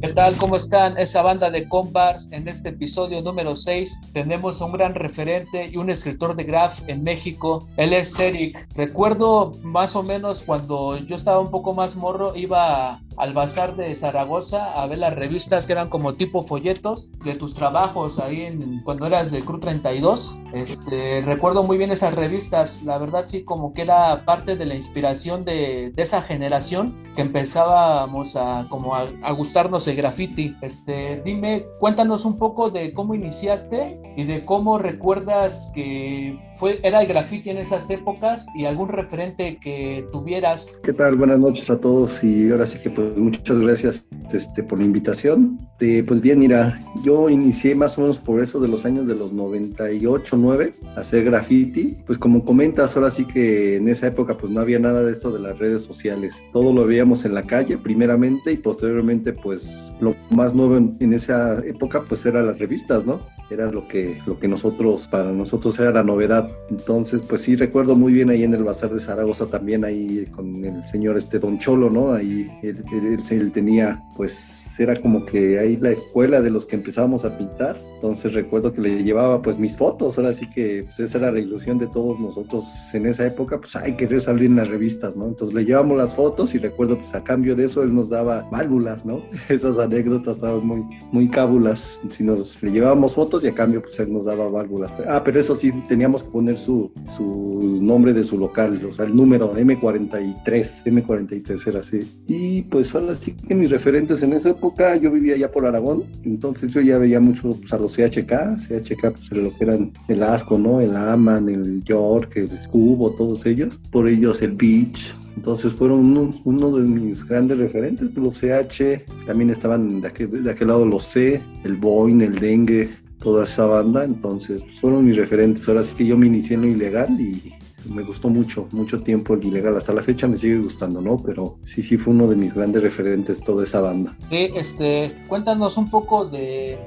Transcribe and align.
¿Qué 0.00 0.12
tal? 0.12 0.38
¿Cómo 0.38 0.54
están? 0.54 0.96
Esa 0.96 1.22
banda 1.22 1.50
de 1.50 1.68
Compars. 1.68 2.30
En 2.30 2.46
este 2.46 2.68
episodio 2.68 3.20
número 3.20 3.56
6 3.56 3.98
tenemos 4.12 4.62
a 4.62 4.66
un 4.66 4.72
gran 4.72 4.94
referente 4.94 5.66
y 5.66 5.76
un 5.76 5.90
escritor 5.90 6.36
de 6.36 6.44
graph 6.44 6.78
en 6.86 7.02
México. 7.02 7.66
Él 7.76 7.92
es 7.92 8.16
Eric. 8.20 8.68
Recuerdo 8.76 9.54
más 9.64 9.96
o 9.96 10.04
menos 10.04 10.44
cuando 10.44 10.96
yo 10.98 11.16
estaba 11.16 11.40
un 11.40 11.50
poco 11.50 11.74
más 11.74 11.96
morro, 11.96 12.36
iba 12.36 13.00
al 13.18 13.32
bazar 13.32 13.76
de 13.76 13.94
Zaragoza 13.94 14.80
a 14.80 14.86
ver 14.86 14.98
las 14.98 15.14
revistas 15.14 15.66
que 15.66 15.72
eran 15.72 15.88
como 15.88 16.14
tipo 16.14 16.42
folletos 16.42 17.10
de 17.24 17.34
tus 17.34 17.54
trabajos 17.54 18.18
ahí 18.18 18.42
en, 18.42 18.80
cuando 18.82 19.06
eras 19.06 19.30
de 19.30 19.40
Cruz 19.42 19.60
32. 19.60 20.38
Este, 20.52 21.20
recuerdo 21.22 21.64
muy 21.64 21.78
bien 21.78 21.90
esas 21.90 22.14
revistas. 22.14 22.82
La 22.82 22.98
verdad 22.98 23.24
sí 23.26 23.44
como 23.44 23.72
que 23.72 23.82
era 23.82 24.24
parte 24.24 24.56
de 24.56 24.64
la 24.64 24.74
inspiración 24.74 25.44
de, 25.44 25.92
esa 25.96 26.22
generación 26.22 26.96
que 27.14 27.22
empezábamos 27.22 28.36
a 28.36 28.66
como 28.70 28.94
a, 28.94 29.32
gustarnos 29.32 29.86
graffiti. 29.86 30.54
Este, 30.62 31.20
dime, 31.24 31.64
cuéntanos 31.80 32.24
un 32.24 32.38
poco 32.38 32.70
de 32.70 32.92
cómo 32.94 33.14
iniciaste 33.14 34.00
y 34.18 34.24
de 34.24 34.44
cómo 34.44 34.78
recuerdas 34.78 35.70
que 35.72 36.36
fue, 36.56 36.80
era 36.82 37.00
el 37.00 37.06
graffiti 37.06 37.50
en 37.50 37.58
esas 37.58 37.88
épocas 37.88 38.46
y 38.52 38.64
algún 38.64 38.88
referente 38.88 39.58
que 39.62 40.04
tuvieras. 40.10 40.72
¿Qué 40.82 40.92
tal? 40.92 41.14
Buenas 41.14 41.38
noches 41.38 41.70
a 41.70 41.78
todos 41.78 42.24
y 42.24 42.50
ahora 42.50 42.66
sí 42.66 42.80
que 42.80 42.90
pues 42.90 43.16
muchas 43.16 43.56
gracias 43.60 44.04
este, 44.32 44.64
por 44.64 44.80
la 44.80 44.86
invitación. 44.86 45.56
Pues 45.78 46.20
bien, 46.20 46.40
mira, 46.40 46.80
yo 47.04 47.30
inicié 47.30 47.76
más 47.76 47.96
o 47.96 48.00
menos 48.00 48.18
por 48.18 48.42
eso 48.42 48.58
de 48.58 48.66
los 48.66 48.84
años 48.84 49.06
de 49.06 49.14
los 49.14 49.32
98, 49.32 50.36
9 50.36 50.74
a 50.96 51.00
hacer 51.00 51.22
graffiti. 51.24 51.96
Pues 52.04 52.18
como 52.18 52.44
comentas, 52.44 52.96
ahora 52.96 53.12
sí 53.12 53.24
que 53.24 53.76
en 53.76 53.88
esa 53.88 54.08
época 54.08 54.36
pues 54.36 54.50
no 54.50 54.60
había 54.60 54.80
nada 54.80 55.04
de 55.04 55.12
esto 55.12 55.30
de 55.30 55.38
las 55.38 55.56
redes 55.60 55.82
sociales. 55.82 56.42
Todo 56.52 56.72
lo 56.72 56.84
veíamos 56.88 57.24
en 57.24 57.34
la 57.34 57.44
calle 57.44 57.78
primeramente 57.78 58.50
y 58.50 58.56
posteriormente 58.56 59.32
pues 59.32 59.94
lo 60.00 60.16
más 60.30 60.56
nuevo 60.56 60.76
en, 60.76 61.12
esa 61.12 61.60
época 61.64 62.02
pues 62.02 62.26
eran 62.26 62.48
las 62.48 62.58
revistas, 62.58 63.06
¿no? 63.06 63.20
Era 63.50 63.70
lo 63.70 63.88
que, 63.88 64.20
lo 64.26 64.38
que 64.38 64.48
nosotros, 64.48 65.08
para 65.08 65.32
nosotros 65.32 65.78
era 65.78 65.90
la 65.90 66.02
novedad. 66.02 66.50
Entonces, 66.70 67.22
pues 67.22 67.42
sí, 67.42 67.56
recuerdo 67.56 67.96
muy 67.96 68.12
bien 68.12 68.30
ahí 68.30 68.42
en 68.42 68.54
el 68.54 68.64
Bazar 68.64 68.92
de 68.92 69.00
Zaragoza 69.00 69.46
también, 69.46 69.84
ahí 69.84 70.26
con 70.26 70.64
el 70.64 70.86
señor 70.86 71.16
este 71.16 71.38
Don 71.38 71.58
Cholo, 71.58 71.90
¿no? 71.90 72.12
Ahí 72.12 72.50
él, 72.62 72.84
él 73.30 73.52
tenía 73.52 74.02
pues 74.16 74.68
era 74.82 74.96
como 74.96 75.24
que 75.24 75.58
ahí 75.58 75.76
la 75.76 75.90
escuela 75.90 76.40
de 76.40 76.50
los 76.50 76.66
que 76.66 76.76
empezábamos 76.76 77.24
a 77.24 77.36
pintar. 77.36 77.76
Entonces 77.94 78.32
recuerdo 78.32 78.72
que 78.72 78.80
le 78.80 79.02
llevaba 79.02 79.42
pues 79.42 79.58
mis 79.58 79.76
fotos, 79.76 80.18
ahora 80.18 80.32
sí 80.32 80.48
que 80.50 80.84
pues, 80.84 81.00
esa 81.00 81.18
era 81.18 81.32
la 81.32 81.40
ilusión 81.40 81.78
de 81.78 81.86
todos 81.86 82.20
nosotros 82.20 82.66
en 82.92 83.06
esa 83.06 83.26
época, 83.26 83.60
pues 83.60 83.74
hay 83.76 83.94
querer 83.94 84.20
salir 84.20 84.46
en 84.46 84.56
las 84.56 84.68
revistas, 84.68 85.16
¿no? 85.16 85.26
Entonces 85.26 85.54
le 85.54 85.64
llevamos 85.64 85.96
las 85.96 86.14
fotos 86.14 86.54
y 86.54 86.58
recuerdo 86.58 86.98
pues 86.98 87.14
a 87.14 87.24
cambio 87.24 87.56
de 87.56 87.64
eso 87.64 87.82
él 87.82 87.94
nos 87.94 88.08
daba 88.08 88.48
válvulas, 88.50 89.04
¿no? 89.04 89.22
Esas 89.48 89.78
anécdotas 89.78 90.36
estaban 90.36 90.66
muy, 90.66 90.84
muy 91.10 91.28
cábulas. 91.28 92.00
Si 92.08 92.22
nos 92.22 92.62
le 92.62 92.70
llevábamos 92.70 93.14
fotos 93.14 93.37
y 93.44 93.48
a 93.48 93.54
cambio 93.54 93.82
pues 93.82 94.08
nos 94.08 94.24
daba 94.24 94.48
válvulas. 94.48 94.92
Ah, 95.08 95.22
pero 95.24 95.40
eso 95.40 95.54
sí, 95.54 95.72
teníamos 95.88 96.22
que 96.22 96.30
poner 96.30 96.58
su, 96.58 96.92
su 97.16 97.78
nombre 97.82 98.12
de 98.12 98.24
su 98.24 98.38
local, 98.38 98.80
o 98.88 98.92
sea, 98.92 99.04
el 99.04 99.14
número 99.14 99.54
M43, 99.54 100.84
M43 100.84 101.66
era 101.66 101.80
así. 101.80 102.00
Y 102.26 102.62
pues 102.62 102.94
ahora 102.94 103.14
sí 103.14 103.32
que 103.32 103.54
mis 103.54 103.70
referentes 103.70 104.22
en 104.22 104.32
esa 104.32 104.50
época 104.50 104.96
yo 104.96 105.10
vivía 105.10 105.36
ya 105.36 105.50
por 105.50 105.66
Aragón, 105.66 106.04
entonces 106.24 106.72
yo 106.72 106.80
ya 106.80 106.98
veía 106.98 107.20
mucho 107.20 107.56
pues, 107.58 107.72
a 107.72 107.78
los 107.78 107.94
CHK, 107.94 108.58
CHK 108.68 109.12
pues 109.12 109.32
lo 109.32 109.50
que 109.50 109.64
eran 109.64 109.92
el 110.08 110.22
Asco, 110.22 110.58
¿no? 110.58 110.80
El 110.80 110.96
Aman, 110.96 111.48
el 111.48 111.82
York, 111.84 112.36
el 112.36 112.50
Cubo, 112.70 113.10
todos 113.12 113.46
ellos, 113.46 113.80
por 113.90 114.08
ellos 114.08 114.42
el 114.42 114.52
Beach, 114.52 115.16
entonces 115.38 115.72
fueron 115.72 116.32
uno, 116.44 116.76
de 116.76 116.82
mis 116.82 117.24
grandes 117.24 117.58
referentes, 117.58 118.12
los 118.16 118.40
CH, 118.40 119.04
también 119.24 119.50
estaban 119.50 120.00
de 120.00 120.08
aquel, 120.08 120.42
de 120.42 120.50
aquel 120.50 120.66
lado 120.66 120.84
los 120.84 121.04
C, 121.04 121.40
el 121.62 121.76
Boeing, 121.76 122.20
el 122.22 122.40
Dengue, 122.40 122.90
toda 123.20 123.44
esa 123.44 123.66
banda, 123.66 124.04
entonces 124.04 124.62
fueron 124.80 125.04
mis 125.04 125.16
referentes. 125.16 125.68
Ahora 125.68 125.82
sí 125.82 125.94
que 125.94 126.06
yo 126.06 126.16
me 126.16 126.26
inicié 126.26 126.56
en 126.56 126.62
lo 126.62 126.68
ilegal 126.68 127.20
y 127.20 127.54
me 127.88 128.02
gustó 128.02 128.28
mucho, 128.28 128.68
mucho 128.72 129.02
tiempo 129.02 129.34
el 129.34 129.44
ilegal. 129.44 129.76
Hasta 129.76 129.92
la 129.92 130.02
fecha 130.02 130.26
me 130.28 130.36
sigue 130.36 130.58
gustando, 130.58 131.00
¿no? 131.00 131.16
Pero 131.18 131.58
sí, 131.62 131.82
sí 131.82 131.96
fue 131.96 132.12
uno 132.12 132.26
de 132.26 132.36
mis 132.36 132.54
grandes 132.54 132.82
referentes 132.82 133.40
toda 133.40 133.64
esa 133.64 133.80
banda. 133.80 134.16
Sí, 134.30 134.48
este, 134.54 135.12
cuéntanos 135.28 135.76
un 135.76 135.90
poco 135.90 136.26
de, 136.26 136.78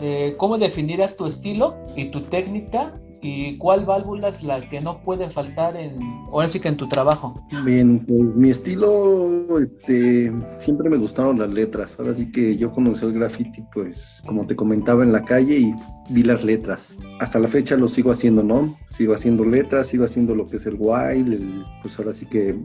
de 0.00 0.34
cómo 0.36 0.58
definirás 0.58 1.16
tu 1.16 1.26
estilo 1.26 1.76
y 1.96 2.06
tu 2.06 2.22
técnica 2.22 2.94
¿Y 3.22 3.56
cuál 3.56 3.84
válvula 3.84 4.28
es 4.28 4.42
la 4.42 4.60
que 4.68 4.80
no 4.80 5.02
puede 5.02 5.30
faltar 5.30 5.76
en, 5.76 5.96
ahora 6.26 6.48
sí 6.48 6.60
que 6.60 6.68
en 6.68 6.76
tu 6.76 6.88
trabajo? 6.88 7.34
Bien, 7.64 8.04
pues 8.06 8.36
mi 8.36 8.50
estilo, 8.50 9.58
este, 9.58 10.32
siempre 10.58 10.90
me 10.90 10.96
gustaron 10.96 11.38
las 11.38 11.50
letras. 11.50 11.96
Ahora 11.98 12.14
sí 12.14 12.30
que 12.30 12.56
yo 12.56 12.72
conocí 12.72 13.04
el 13.04 13.12
graffiti, 13.12 13.62
pues, 13.72 14.22
como 14.26 14.46
te 14.46 14.54
comentaba 14.54 15.02
en 15.02 15.12
la 15.12 15.24
calle 15.24 15.58
y 15.58 15.74
vi 16.10 16.22
las 16.22 16.44
letras. 16.44 16.94
Hasta 17.20 17.38
la 17.38 17.48
fecha 17.48 17.76
lo 17.76 17.88
sigo 17.88 18.10
haciendo, 18.10 18.42
¿no? 18.42 18.76
Sigo 18.88 19.14
haciendo 19.14 19.44
letras, 19.44 19.88
sigo 19.88 20.04
haciendo 20.04 20.34
lo 20.34 20.46
que 20.46 20.56
es 20.56 20.66
el 20.66 20.76
wild, 20.78 21.64
pues 21.82 21.98
ahora 21.98 22.12
sí 22.12 22.26
que 22.26 22.58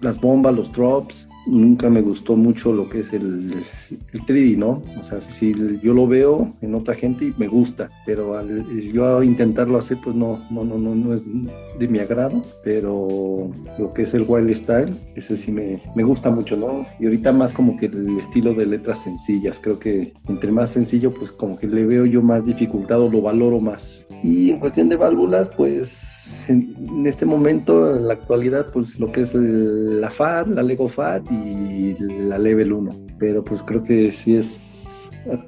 las 0.00 0.20
bombas, 0.20 0.54
los 0.54 0.72
drops, 0.72 1.28
nunca 1.46 1.90
me 1.90 2.02
gustó 2.02 2.36
mucho 2.36 2.72
lo 2.72 2.88
que 2.88 3.00
es 3.00 3.12
el, 3.12 3.64
el 4.12 4.20
3D, 4.22 4.56
¿no? 4.56 4.82
O 5.00 5.04
sea, 5.04 5.20
si 5.20 5.54
yo 5.82 5.94
lo 5.94 6.06
veo 6.06 6.52
en 6.60 6.74
otra 6.74 6.94
gente 6.94 7.26
y 7.26 7.34
me 7.36 7.48
gusta, 7.48 7.90
pero 8.06 8.36
al 8.36 8.64
yo 8.92 9.22
intentarlo 9.22 9.78
hacer, 9.78 9.98
pues 10.02 10.14
no, 10.16 10.40
no, 10.50 10.64
no, 10.64 10.78
no, 10.78 10.94
no 10.94 11.14
es 11.14 11.22
de 11.78 11.88
mi 11.88 11.98
agrado, 11.98 12.42
pero 12.62 13.50
lo 13.78 13.92
que 13.94 14.02
es 14.02 14.14
el 14.14 14.24
wild 14.26 14.54
style, 14.54 14.94
ese 15.14 15.36
sí 15.36 15.50
me, 15.50 15.82
me 15.94 16.02
gusta 16.02 16.30
mucho, 16.30 16.56
¿no? 16.56 16.86
Y 16.98 17.06
ahorita 17.06 17.32
más 17.32 17.52
como 17.52 17.76
que 17.76 17.86
el 17.86 18.18
estilo 18.18 18.54
de 18.54 18.66
letras 18.66 19.02
sencillas, 19.02 19.58
creo 19.60 19.78
que 19.78 20.12
entre 20.28 20.52
más 20.52 20.70
sencillo, 20.70 21.12
pues 21.12 21.32
como 21.32 21.56
que 21.56 21.66
le 21.66 21.84
veo 21.84 22.04
yo 22.06 22.22
más 22.22 22.44
dificultad 22.44 23.00
o 23.00 23.10
lo 23.10 23.22
valoro 23.22 23.60
más. 23.60 24.06
Y 24.22 24.50
en 24.50 24.58
cuestión 24.58 24.88
de 24.88 24.96
válvulas, 24.96 25.48
pues 25.56 26.20
en, 26.48 27.06
este 27.06 27.24
momento, 27.24 27.96
en 27.96 28.06
la 28.06 28.14
actualidad, 28.14 28.66
pues 28.72 28.98
lo 28.98 29.10
que 29.12 29.22
es 29.22 29.34
la 29.34 30.10
FAT, 30.10 30.48
la 30.48 30.62
Lego 30.62 30.88
FAT 30.88 31.29
y 31.30 31.96
la 31.98 32.38
Level 32.38 32.72
1. 32.72 32.90
Pero 33.18 33.44
pues 33.44 33.62
creo 33.62 33.82
que 33.82 34.10
sí 34.12 34.36
es 34.36 34.70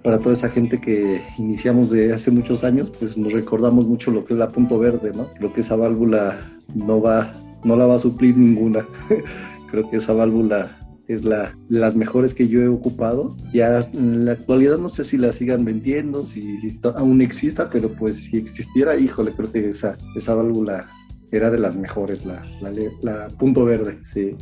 para 0.03 0.19
toda 0.19 0.35
esa 0.35 0.49
gente 0.49 0.81
que 0.81 1.23
iniciamos 1.39 1.91
de 1.91 2.13
hace 2.13 2.31
muchos 2.31 2.65
años, 2.65 2.91
pues 2.91 3.17
nos 3.17 3.33
recordamos 3.33 3.87
mucho 3.87 4.11
lo 4.11 4.25
que 4.25 4.35
es 4.35 4.39
la 4.39 4.51
punto 4.51 4.79
verde, 4.79 5.13
¿no? 5.15 5.33
Creo 5.35 5.53
que 5.53 5.63
esa 5.63 5.77
válvula 5.77 6.53
no 6.75 7.01
va, 7.01 7.33
no 7.65 7.77
la 7.77 7.87
va 7.87 7.97
a 7.97 7.99
suplir 7.99 8.37
ninguna. 8.37 8.87
creo 9.71 9.89
que 9.89 9.97
esa 9.97 10.13
válvula 10.13 10.79
es 11.09 11.25
la 11.25 11.57
las 11.69 11.97
mejores 11.97 12.35
que 12.35 12.49
yo 12.49 12.61
he 12.61 12.69
ocupado. 12.69 13.37
Ya 13.53 13.81
en 13.95 14.27
la 14.27 14.33
actualidad 14.33 14.79
no 14.79 14.89
sé 14.89 15.05
si 15.05 15.17
la 15.17 15.33
sigan 15.33 15.65
vendiendo, 15.65 16.27
si 16.27 16.59
aún 16.95 17.23
exista, 17.23 17.71
pero 17.71 17.93
pues 17.93 18.25
si 18.25 18.37
existiera, 18.37 18.97
híjole, 18.97 19.33
creo 19.33 19.51
que 19.51 19.71
esa, 19.71 19.97
esa 20.17 20.35
válvula 20.35 20.89
era 21.33 21.51
de 21.51 21.59
las 21.59 21.77
mejores, 21.77 22.27
la, 22.27 22.45
la, 22.61 23.29
punto 23.39 23.65
verde, 23.65 23.99
sí. 24.13 24.37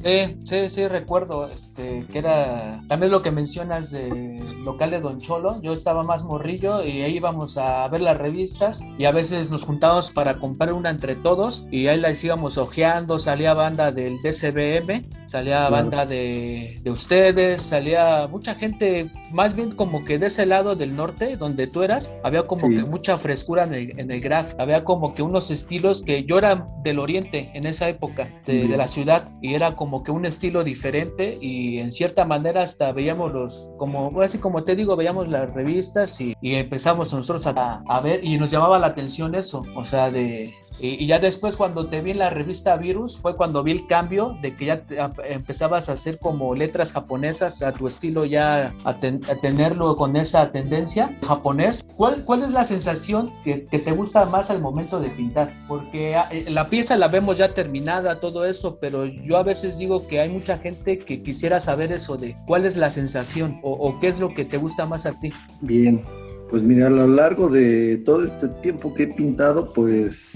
Sí, 0.45 0.69
sí, 0.69 0.89
recuerdo, 0.89 1.49
este, 1.49 2.05
que 2.11 2.19
era 2.19 2.83
también 2.89 3.13
lo 3.13 3.23
que 3.23 3.31
mencionas 3.31 3.93
de 3.93 4.43
local 4.65 4.91
de 4.91 5.01
Don 5.01 5.21
Cholo, 5.21 5.63
yo 5.63 5.73
estaba 5.73 6.03
más 6.03 6.25
morrillo 6.25 6.85
y 6.85 7.03
ahí 7.03 7.17
íbamos 7.17 7.57
a 7.57 7.87
ver 7.89 8.01
las 8.01 8.19
revistas 8.19 8.81
y 8.99 9.05
a 9.05 9.13
veces 9.13 9.51
nos 9.51 9.65
juntábamos 9.65 10.11
para 10.11 10.41
comprar 10.41 10.73
una 10.73 10.91
entre 10.91 11.15
todos 11.15 11.65
y 11.71 11.87
ahí 11.87 12.01
las 12.01 12.23
íbamos 12.25 12.59
ojeando, 12.59 13.21
salía 13.21 13.55
banda 13.55 13.93
del 13.93 14.21
DCBM, 14.23 15.07
salía 15.27 15.69
banda 15.69 16.07
de, 16.07 16.81
de 16.83 16.91
ustedes, 16.91 17.63
salía 17.63 18.27
mucha 18.29 18.57
gente, 18.57 19.13
más 19.33 19.55
bien 19.55 19.73
como 19.73 20.05
que 20.05 20.19
de 20.19 20.27
ese 20.27 20.47
lado 20.47 20.77
del 20.77 20.97
norte, 20.97 21.37
donde 21.37 21.67
tú 21.67 21.83
eras, 21.83 22.11
había 22.23 22.47
como 22.47 22.69
que 22.69 22.85
mucha 22.85 23.19
frescura 23.19 23.65
en 23.65 23.75
el, 23.75 24.01
en 24.01 24.11
el 24.11 24.21
graph, 24.21 24.55
había 24.59 24.85
como 24.85 25.15
que 25.15 25.23
unos 25.23 25.51
estilos 25.51 26.03
que 26.03 26.25
yo 26.25 26.39
era 26.39 26.67
del 26.83 26.99
oriente 26.99 27.51
en 27.55 27.67
esa 27.67 27.89
época 27.89 28.31
de, 28.47 28.69
la 28.71 28.87
ciudad 28.87 29.29
y 29.43 29.55
era 29.55 29.73
como 29.73 30.03
que 30.03 30.13
un 30.13 30.25
estilo 30.25 30.63
diferente 30.65 31.37
y 31.41 31.79
en 31.79 31.93
cierta 31.93 32.25
manera 32.25 32.63
hasta 32.63 32.93
veíamos 32.93 33.33
los, 33.33 33.73
como 33.79 34.21
así 34.23 34.39
como 34.39 34.63
te 34.63 34.77
digo, 34.77 34.97
veíamos 34.97 35.29
las 35.29 35.53
revistas 35.53 36.21
y, 36.21 36.37
empezamos 36.43 37.13
nosotros 37.13 37.47
a, 37.47 37.83
a 37.87 38.01
ver 38.01 38.25
y 38.25 38.39
nos 38.39 38.51
llamaba 38.51 38.79
la 38.79 38.89
atención 38.89 39.35
eso, 39.35 39.65
o 39.75 39.85
sea, 39.85 40.11
de, 40.11 40.55
y, 40.83 41.07
ya 41.07 41.19
después 41.19 41.57
cuando 41.57 41.87
te 41.87 42.01
vi 42.01 42.13
en 42.13 42.19
la 42.19 42.31
revista 42.31 42.77
Virus 42.77 43.19
fue 43.19 43.37
cuando 43.37 43.63
vi 43.63 43.73
el 43.73 43.87
cambio 43.87 44.37
de 44.41 44.57
que 44.57 44.67
ya 44.67 44.83
empezabas 45.29 45.89
a 45.89 45.93
hacer 45.93 46.19
como 46.19 46.55
letras 46.55 46.93
japonesas, 46.93 47.61
a 47.63 47.73
tu 47.73 47.87
estilo 47.87 48.25
ya 48.25 48.75
a, 48.85 49.01
tenerlo 49.01 49.97
con 49.97 50.17
esa 50.17 50.51
tendencia 50.53 51.19
japonés. 51.27 51.85
¿Cuál, 51.97 52.25
cuál 52.25 52.45
es 52.45 52.53
la 52.53 52.65
sensación 52.65 53.31
que, 53.45 53.67
que, 53.67 53.79
te 53.79 53.93
gusta 53.93 54.25
más 54.25 54.51
al 54.51 54.61
momento 54.61 55.01
de 55.01 55.11
pintar? 55.11 55.53
Porque 55.69 56.17
ah, 56.17 56.29
eh, 56.31 56.47
la 56.49 56.71
pieza 56.71 56.97
la 56.97 57.09
vemos 57.09 57.37
ya 57.37 57.53
terminada, 57.53 58.21
todo 58.21 58.47
eso, 58.47 58.79
pero 58.81 59.05
yo 59.05 59.37
a 59.37 59.43
veces 59.43 59.77
digo 59.77 60.07
que 60.07 60.21
hay 60.21 60.31
mucha 60.31 60.59
gente 60.59 60.99
que 60.99 61.23
quisiera 61.23 61.61
saber 61.61 61.93
eso 61.93 62.17
de 62.17 62.37
cuál 62.47 62.65
es 62.65 62.77
la 62.77 62.91
sensación 62.91 63.61
o, 63.63 63.73
o 63.73 63.99
qué 63.99 64.09
es 64.09 64.19
lo 64.19 64.33
que 64.33 64.47
te 64.47 64.57
gusta 64.57 64.87
más 64.87 65.05
a 65.05 65.19
ti. 65.21 65.31
Bien, 65.61 66.03
pues 66.51 66.63
mira, 66.63 66.87
a 66.87 66.91
lo 66.91 67.07
largo 67.07 67.49
de 67.49 67.99
todo 67.99 68.25
este 68.25 68.49
tiempo 68.49 68.95
que 68.95 69.05
he 69.05 69.07
pintado, 69.09 69.73
pues 69.73 70.33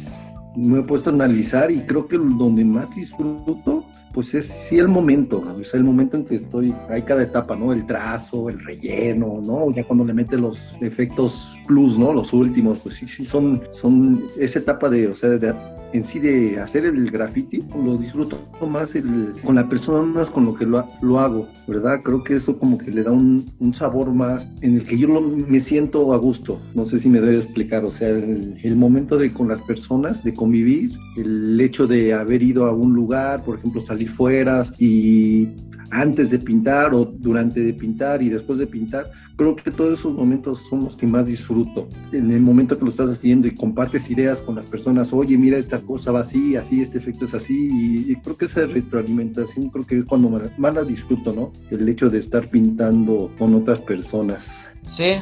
me 0.57 0.81
he 0.81 0.83
puesto 0.83 1.11
a 1.11 1.13
analizar 1.13 1.71
y 1.71 1.83
creo 1.83 2.07
que 2.07 2.19
donde 2.19 2.65
más 2.65 2.95
disfruto 2.95 3.85
pues 4.15 4.33
es 4.33 4.47
sí 4.47 4.79
el 4.79 4.87
momento, 4.87 5.41
o 5.41 5.65
sea, 5.65 5.79
el 5.79 5.85
momento 5.85 6.17
en 6.17 6.25
que 6.25 6.37
estoy, 6.37 6.73
hay 6.89 7.03
cada 7.03 7.25
etapa, 7.25 7.57
¿no? 7.57 7.73
El 7.73 7.85
trazo, 7.85 8.49
el 8.49 8.65
relleno, 8.65 9.41
¿no? 9.43 9.73
Ya 9.73 9.83
cuando 9.83 10.05
le 10.05 10.15
mete 10.15 10.39
los 10.39 10.77
efectos 10.81 11.59
plus, 11.67 11.99
¿no? 11.99 12.13
Los 12.13 12.33
últimos, 12.33 12.79
pues 12.79 12.95
sí, 12.95 13.09
sí 13.09 13.25
son, 13.25 13.65
son 13.73 14.23
esa 14.39 14.61
etapa 14.61 14.89
de, 14.89 15.09
o 15.09 15.17
sea, 15.17 15.31
de 15.31 15.53
en 15.95 16.03
sí 16.05 16.19
de 16.19 16.61
hacer 16.61 16.85
el 16.87 17.09
graffiti, 17.09 17.65
lo 17.73 17.97
disfruto 17.97 18.49
más 18.67 18.97
el, 18.97 19.33
con 19.45 19.55
la 19.55 19.69
persona, 19.69 20.03
más 20.03 20.29
con 20.29 20.45
lo 20.45 20.55
que 20.57 20.67
lo, 20.67 20.85
lo, 21.01 21.21
hago, 21.21 21.47
¿verdad? 21.69 22.01
Creo 22.03 22.25
que 22.25 22.35
eso 22.35 22.59
como 22.59 22.79
que 22.79 22.91
le 22.91 23.05
da 23.05 23.13
un, 23.13 23.49
un 23.61 23.73
sabor 23.75 24.13
más 24.13 24.51
en 24.61 24.75
el 24.75 24.85
que 24.85 24.99
yo 24.99 25.09
me 25.21 25.61
siento 25.61 26.13
a 26.13 26.19
gusto. 26.19 26.61
No 26.75 26.85
sé 26.85 26.99
si 26.99 27.09
me 27.09 27.21
debe 27.21 27.37
explicar, 27.37 27.85
o 27.85 27.93
sea, 27.93 28.09
el, 28.09 28.59
el, 28.61 28.75
momento 28.75 29.17
de 29.17 29.33
con 29.33 29.47
las 29.47 29.61
personas, 29.61 30.25
de 30.25 30.35
convivir, 30.35 30.99
el 31.17 31.61
hecho 31.61 31.87
de 31.87 32.13
haber 32.13 32.43
ido 32.43 32.67
a 32.67 32.73
un 32.73 32.93
lugar, 32.93 33.45
por 33.45 33.59
ejemplo, 33.59 33.81
salir 33.81 34.09
fuera 34.09 34.65
y 34.81 35.51
antes 35.95 36.29
de 36.31 36.41
pintar 36.41 36.93
o 36.93 37.05
durante 37.05 37.61
de 37.61 37.73
pintar 37.73 38.21
y 38.21 38.29
después 38.29 38.59
de 38.59 38.67
pintar, 38.67 39.13
creo 39.37 39.55
que 39.55 39.71
todos 39.71 40.01
esos 40.01 40.13
momentos 40.13 40.67
son 40.69 40.83
los 40.83 40.97
que 40.97 41.07
más 41.07 41.27
disfruto. 41.27 41.89
En 42.11 42.33
el 42.33 42.41
momento 42.41 42.77
que 42.77 42.85
lo 42.85 42.91
estás 42.91 43.11
haciendo 43.11 43.47
y 43.47 43.55
compartes 43.55 44.11
ideas 44.11 44.43
con 44.43 44.57
las 44.57 44.67
personas, 44.67 45.13
oye, 45.13 45.39
mira, 45.39 45.57
esta 45.57 45.81
cosa 45.81 46.11
va 46.11 46.21
así, 46.21 46.57
así, 46.57 46.81
este 46.81 46.99
efecto 46.99 47.27
es 47.27 47.35
así, 47.35 48.09
y, 48.09 48.17
creo 48.17 48.37
que 48.37 48.47
esa 48.47 48.67
retroalimentación 48.67 49.71
creo 49.71 49.87
que 49.87 49.99
es 49.99 50.05
cuando 50.05 50.31
más, 50.59 50.75
la 50.75 50.83
disfruto, 50.83 51.33
¿no? 51.33 51.53
El 51.71 51.89
hecho 51.89 52.11
de 52.11 52.19
estar 52.19 52.49
pintando 52.49 53.31
con 53.39 53.55
otras 53.55 53.81
personas. 53.81 54.63
Sí, 54.89 55.13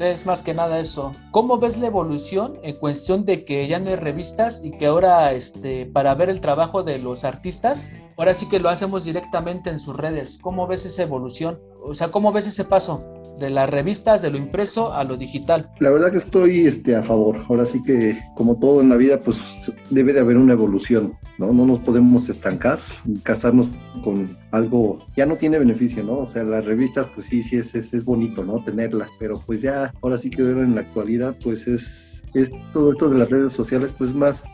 es 0.00 0.26
más 0.26 0.42
que 0.42 0.54
nada 0.54 0.78
eso. 0.78 1.12
¿Cómo 1.30 1.58
ves 1.58 1.76
la 1.76 1.86
evolución 1.86 2.58
en 2.62 2.76
cuestión 2.76 3.24
de 3.24 3.44
que 3.44 3.68
ya 3.68 3.78
no 3.78 3.90
hay 3.90 3.96
revistas 3.96 4.60
y 4.64 4.72
que 4.72 4.86
ahora 4.86 5.32
este, 5.32 5.86
para 5.86 6.14
ver 6.14 6.30
el 6.30 6.40
trabajo 6.40 6.82
de 6.82 6.98
los 6.98 7.24
artistas, 7.24 7.92
ahora 8.16 8.34
sí 8.34 8.48
que 8.48 8.60
lo 8.60 8.70
hacemos 8.70 9.04
directamente 9.04 9.70
en 9.70 9.78
sus 9.78 9.96
redes? 9.96 10.38
¿Cómo 10.40 10.66
ves 10.66 10.86
esa 10.86 11.02
evolución? 11.02 11.60
O 11.84 11.94
sea, 11.94 12.10
¿cómo 12.10 12.32
ves 12.32 12.46
ese 12.46 12.64
paso? 12.64 13.19
De 13.40 13.50
las 13.50 13.68
revistas, 13.68 14.22
de 14.22 14.30
lo 14.30 14.36
impreso 14.36 14.92
a 14.92 15.02
lo 15.02 15.16
digital. 15.16 15.68
La 15.80 15.90
verdad 15.90 16.12
que 16.12 16.18
estoy 16.18 16.66
este, 16.66 16.94
a 16.94 17.02
favor. 17.02 17.38
Ahora 17.48 17.64
sí 17.64 17.82
que, 17.82 18.18
como 18.36 18.58
todo 18.58 18.80
en 18.80 18.88
la 18.88 18.96
vida, 18.96 19.18
pues 19.20 19.72
debe 19.90 20.12
de 20.12 20.20
haber 20.20 20.36
una 20.36 20.52
evolución, 20.52 21.14
¿no? 21.38 21.52
No 21.52 21.66
nos 21.66 21.80
podemos 21.80 22.28
estancar, 22.28 22.78
casarnos 23.24 23.70
con 24.04 24.36
algo, 24.52 25.06
ya 25.16 25.26
no 25.26 25.36
tiene 25.36 25.58
beneficio, 25.58 26.04
¿no? 26.04 26.18
O 26.18 26.28
sea, 26.28 26.44
las 26.44 26.64
revistas, 26.64 27.06
pues 27.14 27.26
sí, 27.26 27.42
sí, 27.42 27.56
es, 27.56 27.74
es, 27.74 27.92
es 27.92 28.04
bonito, 28.04 28.44
¿no? 28.44 28.62
Tenerlas, 28.62 29.10
pero 29.18 29.40
pues 29.44 29.60
ya, 29.62 29.92
ahora 30.02 30.18
sí 30.18 30.30
que 30.30 30.42
en 30.42 30.74
la 30.74 30.82
actualidad, 30.82 31.36
pues 31.42 31.66
es, 31.66 32.22
es 32.34 32.50
todo 32.72 32.90
esto 32.92 33.08
de 33.08 33.18
las 33.18 33.30
redes 33.30 33.52
sociales, 33.52 33.94
pues 33.96 34.14
más, 34.14 34.44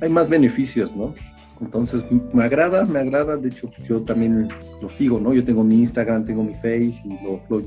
hay 0.00 0.08
más 0.08 0.28
beneficios, 0.28 0.94
¿no? 0.94 1.14
Entonces, 1.60 2.02
me 2.32 2.44
agrada, 2.44 2.84
me 2.84 2.98
agrada. 2.98 3.36
De 3.36 3.48
hecho, 3.48 3.70
yo 3.88 4.02
también 4.02 4.48
lo 4.80 4.88
sigo, 4.88 5.20
¿no? 5.20 5.32
Yo 5.32 5.44
tengo 5.44 5.64
mi 5.64 5.76
Instagram, 5.76 6.24
tengo 6.24 6.42
mi 6.42 6.54
Face 6.54 7.02
y 7.04 7.18
lo, 7.24 7.40
lo, 7.48 7.62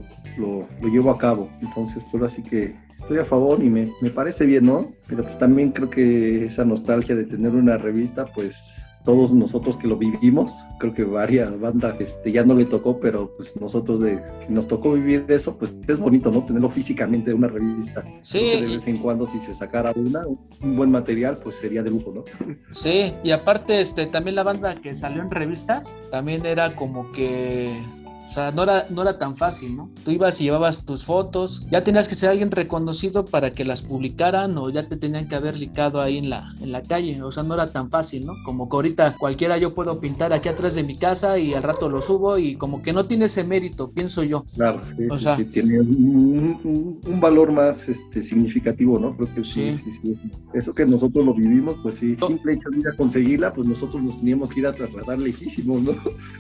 lo, 0.81 0.88
llevo 0.89 1.12
a 1.12 1.18
cabo. 1.18 1.50
Entonces, 1.62 2.04
pues 2.12 2.24
así 2.24 2.44
que 2.44 2.75
estoy 2.95 3.18
a 3.18 3.25
favor 3.25 3.63
y 3.63 3.69
me, 3.69 3.92
me 4.01 4.10
parece 4.10 4.45
bien, 4.45 4.66
¿no? 4.66 4.92
Pero 5.07 5.24
pues 5.24 5.38
también 5.39 5.72
creo 5.72 5.89
que 5.89 6.45
esa 6.45 6.66
nostalgia 6.66 7.16
de 7.16 7.25
tener 7.25 7.56
una 7.56 7.78
revista, 7.78 8.25
pues 8.25 8.75
todos 9.07 9.31
nosotros 9.31 9.77
que 9.77 9.88
lo 9.88 9.95
vivimos, 9.95 10.51
creo 10.80 10.94
que 10.94 11.06
varias 11.06 11.57
bandas 11.57 11.95
este, 12.01 12.30
ya 12.30 12.44
no 12.44 12.54
le 12.54 12.65
tocó, 12.65 13.00
pero 13.00 13.31
pues 13.38 13.56
nosotros 13.56 14.01
de 14.01 14.21
que 14.42 14.50
nos 14.50 14.68
tocó 14.68 14.95
vivir 14.95 15.24
eso, 15.30 15.57
pues 15.57 15.74
es 15.88 15.98
bonito, 15.98 16.30
¿no? 16.30 16.44
Tenerlo 16.44 16.68
físicamente 16.68 17.31
en 17.31 17.38
una 17.38 17.48
revista. 17.48 18.04
Sí. 18.19 18.39
de 18.39 18.68
vez 18.68 18.86
en 18.86 18.98
cuando 18.98 19.25
si 19.25 19.39
se 19.39 19.56
sacara 19.56 19.94
una, 19.95 20.24
un 20.62 20.75
buen 20.75 20.92
material, 20.92 21.39
pues 21.42 21.56
sería 21.56 21.83
de 21.83 21.89
lujo, 21.89 22.12
¿no? 22.13 22.25
Sí, 22.74 23.13
y 23.24 23.31
aparte 23.31 23.80
este 23.80 24.07
también 24.07 24.36
la 24.36 24.44
banda 24.44 24.75
que 24.75 24.94
salió 24.94 25.21
en 25.21 25.31
revistas, 25.31 26.04
también 26.12 26.45
era 26.45 26.75
como 26.75 27.09
que 27.13 27.81
o 28.28 28.30
sea, 28.30 28.52
no 28.52 28.64
era, 28.64 28.86
no 28.90 29.02
era 29.02 29.18
tan 29.18 29.38
fácil, 29.38 29.78
¿no? 29.78 29.90
Tú 30.04 30.12
ibas 30.12 30.42
y 30.42 30.46
llevabas 30.46 30.84
tus 30.84 31.06
fotos, 31.06 31.66
ya 31.72 31.84
tenías 31.84 32.10
que 32.10 32.16
ser 32.16 32.30
alguien 32.30 32.52
reconocido 32.52 33.26
para 33.26 33.52
que 33.52 33.64
las 33.64 33.82
publicaran 33.82 34.58
o 34.58 34.70
ya 34.70 34.88
te 34.88 34.98
tenían 34.98 35.30
que 35.30 35.36
haber 35.36 35.58
licado 35.58 36.02
ahí 36.02 36.18
en 36.18 36.30
la, 36.30 36.54
en 36.60 36.74
la 36.74 36.84
calle, 36.84 37.22
o 37.24 37.32
sea, 37.32 37.44
no 37.44 37.54
era 37.54 37.72
tan 37.72 37.90
fácil, 37.90 38.26
¿no? 38.26 38.34
Como 38.44 38.68
que 38.68 38.76
ahorita 38.76 39.16
cualquiera 39.18 39.58
yo 39.58 39.74
puedo 39.74 40.00
pintar 40.02 40.34
aquí 40.34 40.50
atrás 40.50 40.76
de 40.76 40.84
mi 40.84 40.98
casa 40.98 41.40
y 41.40 41.54
al 41.54 41.64
rato 41.64 41.90
lo 41.90 42.02
subo 42.02 42.38
y 42.38 42.56
como 42.56 42.82
que 42.82 42.92
no 42.92 43.06
tiene 43.06 43.26
ese 43.26 43.46
mérito, 43.46 43.92
pienso 43.92 44.24
yo. 44.24 44.44
Claro, 44.56 44.82
sí, 44.86 45.08
sí, 45.20 45.26
sí, 45.38 45.46
tiene 45.46 45.80
un, 45.80 47.00
un, 47.06 47.20
valor 47.22 47.52
más 47.52 47.88
este, 47.88 48.22
significativo, 48.22 49.00
¿no? 49.00 49.16
Creo 49.16 49.34
que 49.34 49.44
sí, 49.44 49.74
sí, 49.74 49.92
sí, 49.92 50.20
Eso 50.54 50.74
que 50.74 50.86
nosotros 50.86 51.26
lo 51.26 51.34
vivimos, 51.34 51.78
pues 51.82 51.96
sí, 51.96 52.18
simple 52.28 52.54
hecho 52.54 52.70
de 52.70 52.80
ir 52.80 52.88
a 52.88 52.96
conseguirla, 52.96 53.54
pues 53.54 53.68
nosotros 53.68 54.04
nos 54.04 54.20
teníamos 54.20 54.52
que 54.52 54.60
ir 54.60 54.68
a 54.68 54.74
trasladar 54.74 55.18
lejísimos, 55.18 55.82
¿no? 55.82 55.94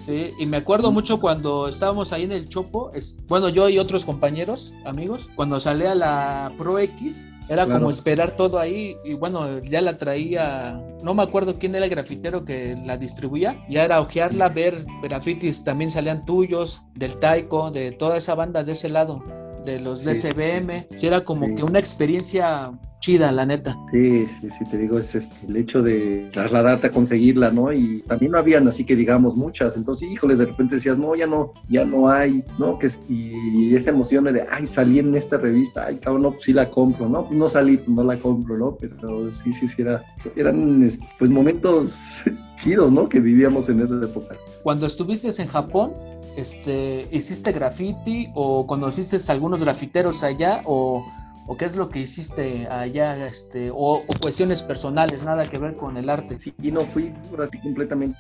Sí, 0.05 0.31
y 0.37 0.45
me 0.45 0.57
acuerdo 0.57 0.91
mucho 0.91 1.19
cuando 1.19 1.67
estábamos 1.77 2.11
ahí 2.11 2.23
en 2.23 2.31
el 2.31 2.49
Chopo, 2.49 2.91
es, 2.93 3.17
bueno, 3.27 3.49
yo 3.49 3.69
y 3.69 3.77
otros 3.77 4.03
compañeros, 4.03 4.73
amigos, 4.83 5.29
cuando 5.35 5.59
salía 5.59 5.93
la 5.93 6.51
Pro 6.57 6.79
X, 6.79 7.29
era 7.49 7.67
como 7.67 7.91
esperar 7.91 8.35
todo 8.35 8.57
ahí 8.57 8.97
y 9.05 9.13
bueno, 9.13 9.59
ya 9.59 9.81
la 9.81 9.95
traía, 9.95 10.81
no 11.03 11.13
me 11.13 11.21
acuerdo 11.21 11.59
quién 11.59 11.75
era 11.75 11.85
el 11.85 11.91
grafitero 11.91 12.43
que 12.43 12.75
la 12.83 12.97
distribuía, 12.97 13.63
ya 13.69 13.83
era 13.85 14.01
ojearla, 14.01 14.49
ver 14.49 14.85
grafitis, 15.03 15.63
también 15.63 15.91
salían 15.91 16.25
tuyos, 16.25 16.81
del 16.95 17.17
Taiko, 17.19 17.69
de 17.69 17.91
toda 17.91 18.17
esa 18.17 18.33
banda 18.33 18.63
de 18.63 18.71
ese 18.71 18.89
lado, 18.89 19.23
de 19.63 19.79
los 19.79 20.03
DCBM, 20.03 20.87
sí, 20.95 21.05
era 21.05 21.23
como 21.23 21.55
que 21.55 21.63
una 21.63 21.77
experiencia 21.77 22.71
chida, 22.99 23.31
la 23.31 23.45
neta. 23.45 23.77
Sí, 23.91 24.25
sí, 24.25 24.49
sí, 24.49 24.65
te 24.69 24.77
digo, 24.77 24.97
es 24.97 25.15
este, 25.15 25.45
el 25.47 25.57
hecho 25.57 25.81
de 25.81 26.29
trasladarte 26.33 26.87
a 26.87 26.91
conseguirla, 26.91 27.51
¿no? 27.51 27.71
Y 27.71 28.01
también 28.01 28.31
no 28.31 28.37
habían 28.37 28.67
así 28.67 28.85
que 28.85 28.95
digamos 28.95 29.35
muchas, 29.35 29.75
entonces, 29.75 30.09
híjole, 30.11 30.35
de 30.35 30.45
repente 30.45 30.75
decías, 30.75 30.97
no, 30.97 31.15
ya 31.15 31.27
no, 31.27 31.53
ya 31.69 31.85
no 31.85 32.09
hay, 32.09 32.43
¿no? 32.57 32.77
Que, 32.79 32.89
y 33.07 33.75
esa 33.75 33.91
emoción 33.91 34.25
de, 34.25 34.45
ay, 34.51 34.65
salí 34.65 34.99
en 34.99 35.15
esta 35.15 35.37
revista, 35.37 35.85
ay, 35.85 35.97
cabrón, 35.97 36.23
no, 36.23 36.31
pues 36.31 36.43
sí 36.43 36.53
la 36.53 36.69
compro, 36.69 37.07
¿no? 37.07 37.25
Pues 37.25 37.37
no 37.37 37.49
salí, 37.49 37.81
no 37.87 38.03
la 38.03 38.17
compro, 38.17 38.57
¿no? 38.57 38.75
Pero 38.75 39.31
sí, 39.31 39.51
sí, 39.53 39.67
sí, 39.67 39.81
era, 39.81 40.03
eran, 40.35 40.91
pues, 41.19 41.31
momentos 41.31 41.95
chidos, 42.63 42.91
¿no? 42.91 43.07
Que 43.07 43.19
vivíamos 43.19 43.69
en 43.69 43.81
esa 43.81 43.95
época. 43.95 44.35
Cuando 44.63 44.85
estuviste 44.85 45.29
en 45.41 45.47
Japón, 45.47 45.93
este, 46.35 47.07
¿hiciste 47.11 47.51
graffiti 47.51 48.27
o 48.33 48.67
conociste 48.67 49.17
algunos 49.31 49.61
grafiteros 49.61 50.23
allá 50.23 50.61
o 50.65 51.03
o 51.47 51.55
qué 51.55 51.65
es 51.65 51.75
lo 51.75 51.89
que 51.89 52.01
hiciste 52.01 52.67
allá, 52.67 53.27
este, 53.27 53.71
o, 53.73 54.03
cuestiones 54.21 54.61
personales, 54.61 55.23
nada 55.23 55.45
que 55.45 55.57
ver 55.57 55.75
con 55.75 55.97
el 55.97 56.09
arte. 56.09 56.37
Sí, 56.39 56.53
y 56.61 56.71
no 56.71 56.85
fui 56.85 57.13
ahora 57.31 57.47
sí 57.47 57.57
completamente 57.59 58.17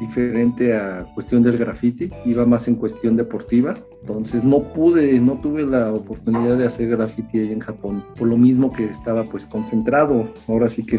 diferente 0.00 0.74
a 0.74 1.04
cuestión 1.14 1.42
del 1.42 1.58
graffiti, 1.58 2.10
iba 2.24 2.46
más 2.46 2.66
en 2.66 2.76
cuestión 2.76 3.16
deportiva, 3.16 3.76
entonces 4.00 4.44
no 4.44 4.72
pude, 4.72 5.20
no 5.20 5.38
tuve 5.38 5.64
la 5.64 5.92
oportunidad 5.92 6.56
de 6.56 6.66
hacer 6.66 6.88
graffiti 6.88 7.38
ahí 7.38 7.52
en 7.52 7.60
Japón, 7.60 8.04
por 8.18 8.28
lo 8.28 8.36
mismo 8.36 8.72
que 8.72 8.84
estaba 8.84 9.24
pues 9.24 9.46
concentrado, 9.46 10.32
ahora 10.48 10.70
sí 10.70 10.84
que 10.84 10.98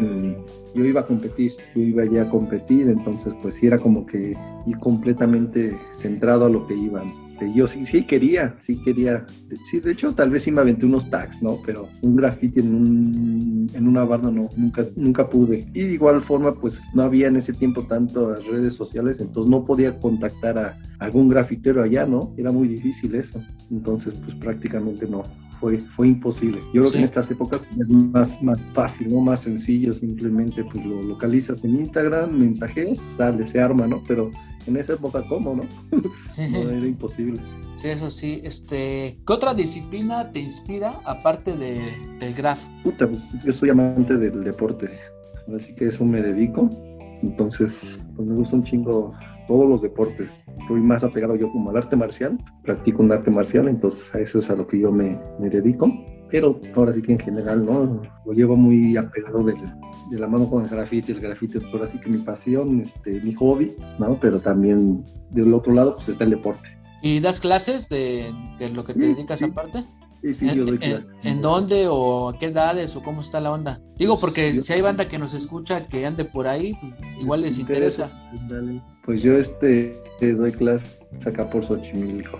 yo 0.74 0.84
iba 0.84 1.00
a 1.00 1.06
competir, 1.06 1.52
yo 1.74 1.82
iba 1.82 2.04
ya 2.04 2.22
a 2.22 2.30
competir, 2.30 2.88
entonces 2.88 3.34
pues 3.42 3.56
sí 3.56 3.66
era 3.66 3.78
como 3.78 4.06
que 4.06 4.36
ir 4.66 4.78
completamente 4.78 5.76
centrado 5.92 6.46
a 6.46 6.48
lo 6.48 6.66
que 6.66 6.74
iban 6.74 7.29
este, 7.40 7.52
yo 7.54 7.66
sí, 7.66 7.86
sí 7.86 8.04
quería, 8.04 8.56
sí 8.60 8.80
quería. 8.82 9.26
Sí, 9.70 9.80
de 9.80 9.92
hecho, 9.92 10.14
tal 10.14 10.30
vez 10.30 10.42
sí 10.42 10.50
me 10.50 10.60
aventé 10.60 10.86
unos 10.86 11.08
tags, 11.08 11.42
¿no? 11.42 11.58
Pero 11.64 11.88
un 12.02 12.16
graffiti 12.16 12.60
en, 12.60 12.74
un, 12.74 13.70
en 13.72 13.88
una 13.88 14.04
barra 14.04 14.30
no, 14.30 14.48
nunca, 14.56 14.86
nunca 14.96 15.28
pude. 15.28 15.68
Y 15.72 15.82
de 15.82 15.92
igual 15.92 16.20
forma, 16.22 16.54
pues 16.54 16.80
no 16.94 17.02
había 17.02 17.28
en 17.28 17.36
ese 17.36 17.52
tiempo 17.52 17.82
tanto 17.84 18.34
redes 18.34 18.74
sociales, 18.74 19.20
entonces 19.20 19.50
no 19.50 19.64
podía 19.64 19.98
contactar 19.98 20.58
a 20.58 20.78
algún 20.98 21.28
grafitero 21.28 21.82
allá, 21.82 22.06
¿no? 22.06 22.34
Era 22.36 22.50
muy 22.50 22.68
difícil 22.68 23.14
eso. 23.14 23.42
Entonces, 23.70 24.14
pues 24.14 24.34
prácticamente 24.36 25.06
no, 25.06 25.24
fue, 25.60 25.78
fue 25.78 26.08
imposible. 26.08 26.60
Yo 26.72 26.82
creo 26.82 26.92
que 26.92 26.98
en 26.98 27.04
estas 27.04 27.30
épocas 27.30 27.60
es 27.78 27.88
más, 27.88 28.42
más 28.42 28.60
fácil, 28.72 29.12
¿no? 29.12 29.20
Más 29.20 29.40
sencillo, 29.40 29.92
simplemente 29.92 30.64
pues 30.64 30.84
lo 30.84 31.02
localizas 31.02 31.62
en 31.62 31.78
Instagram, 31.80 32.32
mensajes, 32.32 33.02
sale, 33.16 33.46
se 33.46 33.60
arma, 33.60 33.86
¿no? 33.86 34.02
Pero 34.08 34.30
en 34.66 34.76
esa 34.76 34.94
época, 34.94 35.22
¿cómo, 35.28 35.54
no? 35.54 35.64
no 36.38 36.70
era 36.70 36.86
imposible. 36.86 37.40
Sí, 37.76 37.88
eso 37.88 38.10
sí. 38.10 38.40
Este, 38.42 39.16
¿Qué 39.26 39.32
otra 39.32 39.54
disciplina 39.54 40.32
te 40.32 40.40
inspira 40.40 41.00
aparte 41.04 41.56
de, 41.56 41.80
del 42.18 42.34
graf? 42.34 42.58
Puta, 42.82 43.06
pues 43.06 43.22
yo 43.44 43.52
soy 43.52 43.70
amante 43.70 44.16
del 44.16 44.42
deporte, 44.42 44.90
así 45.54 45.74
que 45.74 45.86
eso 45.86 46.04
me 46.04 46.22
dedico. 46.22 46.68
Entonces, 47.22 48.02
pues 48.16 48.26
me 48.26 48.34
gusta 48.34 48.56
un 48.56 48.62
chingo 48.62 49.12
todos 49.50 49.68
los 49.68 49.82
deportes. 49.82 50.44
Soy 50.68 50.80
más 50.80 51.02
apegado 51.02 51.34
yo 51.34 51.50
como 51.50 51.70
al 51.70 51.76
arte 51.76 51.96
marcial, 51.96 52.38
practico 52.62 53.02
un 53.02 53.10
arte 53.10 53.32
marcial, 53.32 53.66
entonces 53.66 54.14
a 54.14 54.20
eso 54.20 54.38
es 54.38 54.48
a 54.48 54.54
lo 54.54 54.64
que 54.64 54.78
yo 54.78 54.92
me, 54.92 55.18
me 55.40 55.50
dedico. 55.50 55.90
Pero 56.30 56.60
ahora 56.76 56.92
sí 56.92 57.02
que 57.02 57.10
en 57.10 57.18
general, 57.18 57.66
¿no? 57.66 58.00
Lo 58.24 58.32
llevo 58.32 58.54
muy 58.54 58.96
apegado 58.96 59.42
de 59.42 60.18
la 60.20 60.28
mano 60.28 60.48
con 60.48 60.62
el 60.62 60.70
grafite. 60.70 61.10
El 61.10 61.20
grafite 61.20 61.58
es 61.58 61.64
ahora 61.72 61.88
sí 61.88 61.98
que 61.98 62.08
mi 62.08 62.18
pasión, 62.18 62.80
este, 62.80 63.20
mi 63.22 63.34
hobby, 63.34 63.74
¿no? 63.98 64.16
Pero 64.20 64.38
también 64.38 65.04
del 65.30 65.52
otro 65.52 65.74
lado, 65.74 65.96
pues 65.96 66.10
está 66.10 66.22
el 66.22 66.30
deporte. 66.30 66.78
¿Y 67.02 67.18
das 67.18 67.40
clases 67.40 67.88
de, 67.88 68.32
de 68.60 68.68
lo 68.68 68.84
que 68.84 68.94
te 68.94 69.00
dedicas 69.00 69.42
aparte? 69.42 69.84
Sí, 70.22 70.34
sí, 70.34 70.54
yo 70.54 70.66
doy 70.66 70.78
clases. 70.78 71.10
¿En, 71.22 71.40
dónde 71.40 71.88
o 71.88 72.28
a 72.28 72.38
qué 72.38 72.46
edades 72.46 72.94
o 72.94 73.02
cómo 73.02 73.22
está 73.22 73.40
la 73.40 73.50
onda? 73.50 73.80
Digo, 73.96 74.20
porque 74.20 74.60
si 74.60 74.72
hay 74.72 74.82
banda 74.82 75.08
que 75.08 75.18
nos 75.18 75.32
escucha 75.32 75.86
que 75.86 76.04
ande 76.04 76.26
por 76.26 76.46
ahí, 76.46 76.74
pues, 76.74 76.92
igual 77.20 77.40
les 77.40 77.58
interesa. 77.58 78.10
Pues 79.10 79.24
yo 79.24 79.36
este 79.36 79.92
doy 80.20 80.52
clases 80.52 80.88
acá 81.26 81.50
por 81.50 81.64
Xochimilco. 81.64 82.38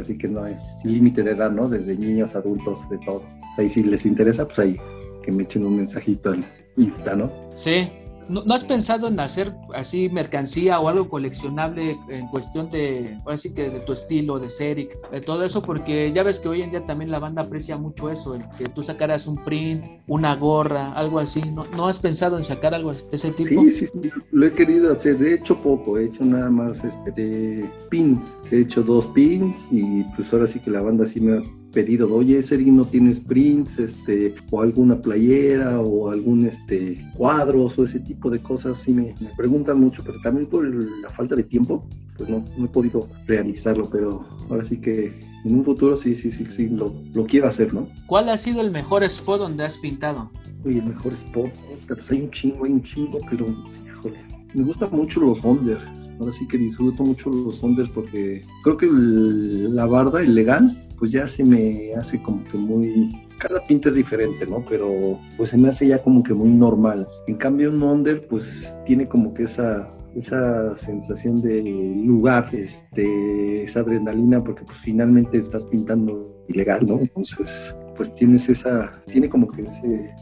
Así 0.00 0.18
que 0.18 0.26
no 0.26 0.42
hay 0.42 0.56
límite 0.82 1.22
de 1.22 1.30
edad, 1.30 1.52
¿no? 1.52 1.68
Desde 1.68 1.94
niños, 1.94 2.34
adultos, 2.34 2.90
de 2.90 2.98
todo. 3.06 3.22
Ahí 3.56 3.68
si 3.68 3.84
les 3.84 4.04
interesa, 4.04 4.46
pues 4.46 4.58
ahí 4.58 4.76
que 5.22 5.30
me 5.30 5.44
echen 5.44 5.64
un 5.64 5.76
mensajito 5.76 6.34
en 6.34 6.44
Insta, 6.76 7.14
¿no? 7.14 7.30
Sí, 7.54 7.88
¿No, 8.28 8.42
has 8.52 8.64
pensado 8.64 9.08
en 9.08 9.18
hacer 9.20 9.54
así 9.74 10.08
mercancía 10.08 10.80
o 10.80 10.88
algo 10.88 11.08
coleccionable 11.08 11.96
en 12.08 12.26
cuestión 12.28 12.70
de, 12.70 13.16
ahora 13.24 13.38
sí 13.38 13.52
que 13.54 13.70
de 13.70 13.80
tu 13.80 13.92
estilo, 13.92 14.38
de 14.38 14.48
Seric, 14.48 15.10
de 15.10 15.20
todo 15.20 15.44
eso? 15.44 15.62
Porque 15.62 16.12
ya 16.12 16.22
ves 16.22 16.40
que 16.40 16.48
hoy 16.48 16.62
en 16.62 16.70
día 16.70 16.84
también 16.84 17.10
la 17.10 17.18
banda 17.18 17.42
aprecia 17.42 17.76
mucho 17.76 18.10
eso, 18.10 18.34
el 18.34 18.42
que 18.58 18.66
tú 18.66 18.82
sacaras 18.82 19.26
un 19.26 19.36
print, 19.44 19.84
una 20.06 20.34
gorra, 20.34 20.92
algo 20.92 21.18
así. 21.18 21.42
¿No, 21.54 21.64
¿No 21.76 21.86
has 21.86 21.98
pensado 21.98 22.36
en 22.38 22.44
sacar 22.44 22.74
algo 22.74 22.92
de 22.92 23.04
ese 23.12 23.30
tipo? 23.30 23.62
Sí, 23.62 23.70
sí, 23.70 23.86
sí, 23.86 24.10
lo 24.32 24.46
he 24.46 24.52
querido 24.52 24.92
hacer. 24.92 25.18
De 25.18 25.34
hecho, 25.34 25.56
poco. 25.58 25.98
He 25.98 26.06
hecho 26.06 26.24
nada 26.24 26.50
más 26.50 26.84
este, 26.84 27.10
de 27.12 27.70
pins. 27.90 28.26
He 28.50 28.60
hecho 28.60 28.82
dos 28.82 29.06
pins 29.08 29.68
y 29.70 30.04
pues 30.16 30.32
ahora 30.32 30.46
sí 30.46 30.60
que 30.60 30.70
la 30.70 30.80
banda 30.80 31.06
sí 31.06 31.20
me 31.20 31.42
pedido, 31.76 32.10
oye, 32.10 32.42
Sergi, 32.42 32.70
¿no 32.70 32.86
tienes 32.86 33.20
prints, 33.20 33.78
este, 33.78 34.34
o 34.50 34.62
alguna 34.62 34.98
playera, 35.02 35.78
o 35.78 36.10
algún, 36.10 36.46
este, 36.46 37.06
cuadros, 37.14 37.78
o 37.78 37.84
ese 37.84 38.00
tipo 38.00 38.30
de 38.30 38.38
cosas? 38.38 38.78
Sí 38.78 38.94
me, 38.94 39.14
preguntan 39.36 39.78
mucho, 39.78 40.02
pero 40.02 40.18
también 40.22 40.46
por 40.46 40.64
la 40.64 41.10
falta 41.10 41.36
de 41.36 41.42
tiempo, 41.42 41.86
pues 42.16 42.30
no, 42.30 42.42
no 42.56 42.64
he 42.64 42.68
podido 42.68 43.10
realizarlo, 43.26 43.90
pero 43.90 44.26
ahora 44.48 44.64
sí 44.64 44.80
que 44.80 45.20
en 45.44 45.54
un 45.54 45.66
futuro 45.66 45.98
sí, 45.98 46.16
sí, 46.16 46.32
sí, 46.32 46.46
sí, 46.50 46.70
lo, 46.70 46.94
lo 47.12 47.26
quiero 47.26 47.46
hacer, 47.46 47.74
¿no? 47.74 47.88
¿Cuál 48.06 48.30
ha 48.30 48.38
sido 48.38 48.62
el 48.62 48.70
mejor 48.70 49.04
spot 49.04 49.38
donde 49.38 49.64
has 49.64 49.76
pintado? 49.76 50.30
Oye, 50.64 50.78
el 50.78 50.86
mejor 50.86 51.12
spot, 51.12 51.50
pues 51.88 52.10
hay 52.10 52.22
un 52.22 52.30
chingo, 52.30 52.64
hay 52.64 52.72
un 52.72 52.82
chingo, 52.82 53.18
pero, 53.28 53.54
híjole, 53.86 54.16
me 54.54 54.64
gustan 54.64 54.88
mucho 54.92 55.20
los 55.20 55.44
under. 55.44 55.78
Ahora 56.18 56.32
sí 56.32 56.48
que 56.48 56.56
disfruto 56.56 57.04
mucho 57.04 57.28
los 57.28 57.62
under 57.62 57.86
porque 57.92 58.42
creo 58.64 58.78
que 58.78 58.88
la 58.90 59.84
barda, 59.84 60.22
el 60.22 60.34
legal, 60.34 60.85
pues 60.98 61.12
ya 61.12 61.26
se 61.28 61.44
me 61.44 61.94
hace 61.94 62.20
como 62.22 62.44
que 62.44 62.56
muy... 62.56 63.12
Cada 63.38 63.64
pinta 63.66 63.90
es 63.90 63.96
diferente, 63.96 64.46
¿no? 64.46 64.64
Pero 64.68 65.18
pues 65.36 65.50
se 65.50 65.58
me 65.58 65.68
hace 65.68 65.86
ya 65.86 66.02
como 66.02 66.22
que 66.22 66.32
muy 66.32 66.48
normal. 66.48 67.06
En 67.26 67.36
cambio 67.36 67.70
un 67.70 67.82
under 67.82 68.26
pues 68.26 68.78
tiene 68.86 69.06
como 69.06 69.34
que 69.34 69.44
esa 69.44 69.92
esa 70.16 70.74
sensación 70.76 71.42
de 71.42 71.62
lugar, 72.04 72.48
este, 72.54 73.64
esa 73.64 73.80
adrenalina, 73.80 74.42
porque 74.42 74.64
pues 74.64 74.78
finalmente 74.78 75.36
estás 75.38 75.66
pintando 75.66 76.42
ilegal, 76.48 76.86
¿no? 76.86 76.98
Entonces, 77.00 77.76
pues 77.96 78.14
tienes 78.14 78.48
esa, 78.48 79.02
tiene 79.06 79.28
como 79.28 79.48
que 79.48 79.62
ese, 79.62 80.14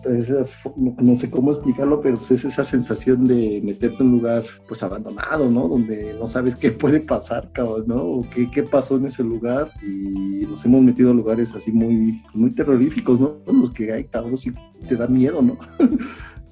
no, 0.76 1.16
sé 1.16 1.30
cómo 1.30 1.52
explicarlo, 1.52 2.00
pero 2.00 2.16
pues 2.16 2.30
es 2.30 2.44
esa 2.44 2.64
sensación 2.64 3.24
de 3.24 3.60
meterte 3.62 4.02
en 4.02 4.08
un 4.08 4.12
lugar 4.18 4.42
pues 4.68 4.82
abandonado, 4.82 5.50
¿no? 5.50 5.68
Donde 5.68 6.14
no 6.14 6.28
sabes 6.28 6.56
qué 6.56 6.70
puede 6.70 7.00
pasar, 7.00 7.50
cabrón, 7.52 7.84
¿no? 7.86 8.02
O 8.02 8.30
qué, 8.30 8.50
qué 8.50 8.62
pasó 8.62 8.96
en 8.96 9.06
ese 9.06 9.22
lugar 9.22 9.70
y 9.82 10.46
nos 10.46 10.64
hemos 10.64 10.82
metido 10.82 11.10
a 11.10 11.14
lugares 11.14 11.54
así 11.54 11.72
muy, 11.72 12.22
muy 12.32 12.50
terroríficos, 12.50 13.18
¿no? 13.20 13.38
Los 13.46 13.70
que 13.70 13.92
hay, 13.92 14.04
cabrón, 14.04 14.36
y 14.44 14.86
te 14.86 14.96
da 14.96 15.06
miedo, 15.06 15.42
¿no? 15.42 15.58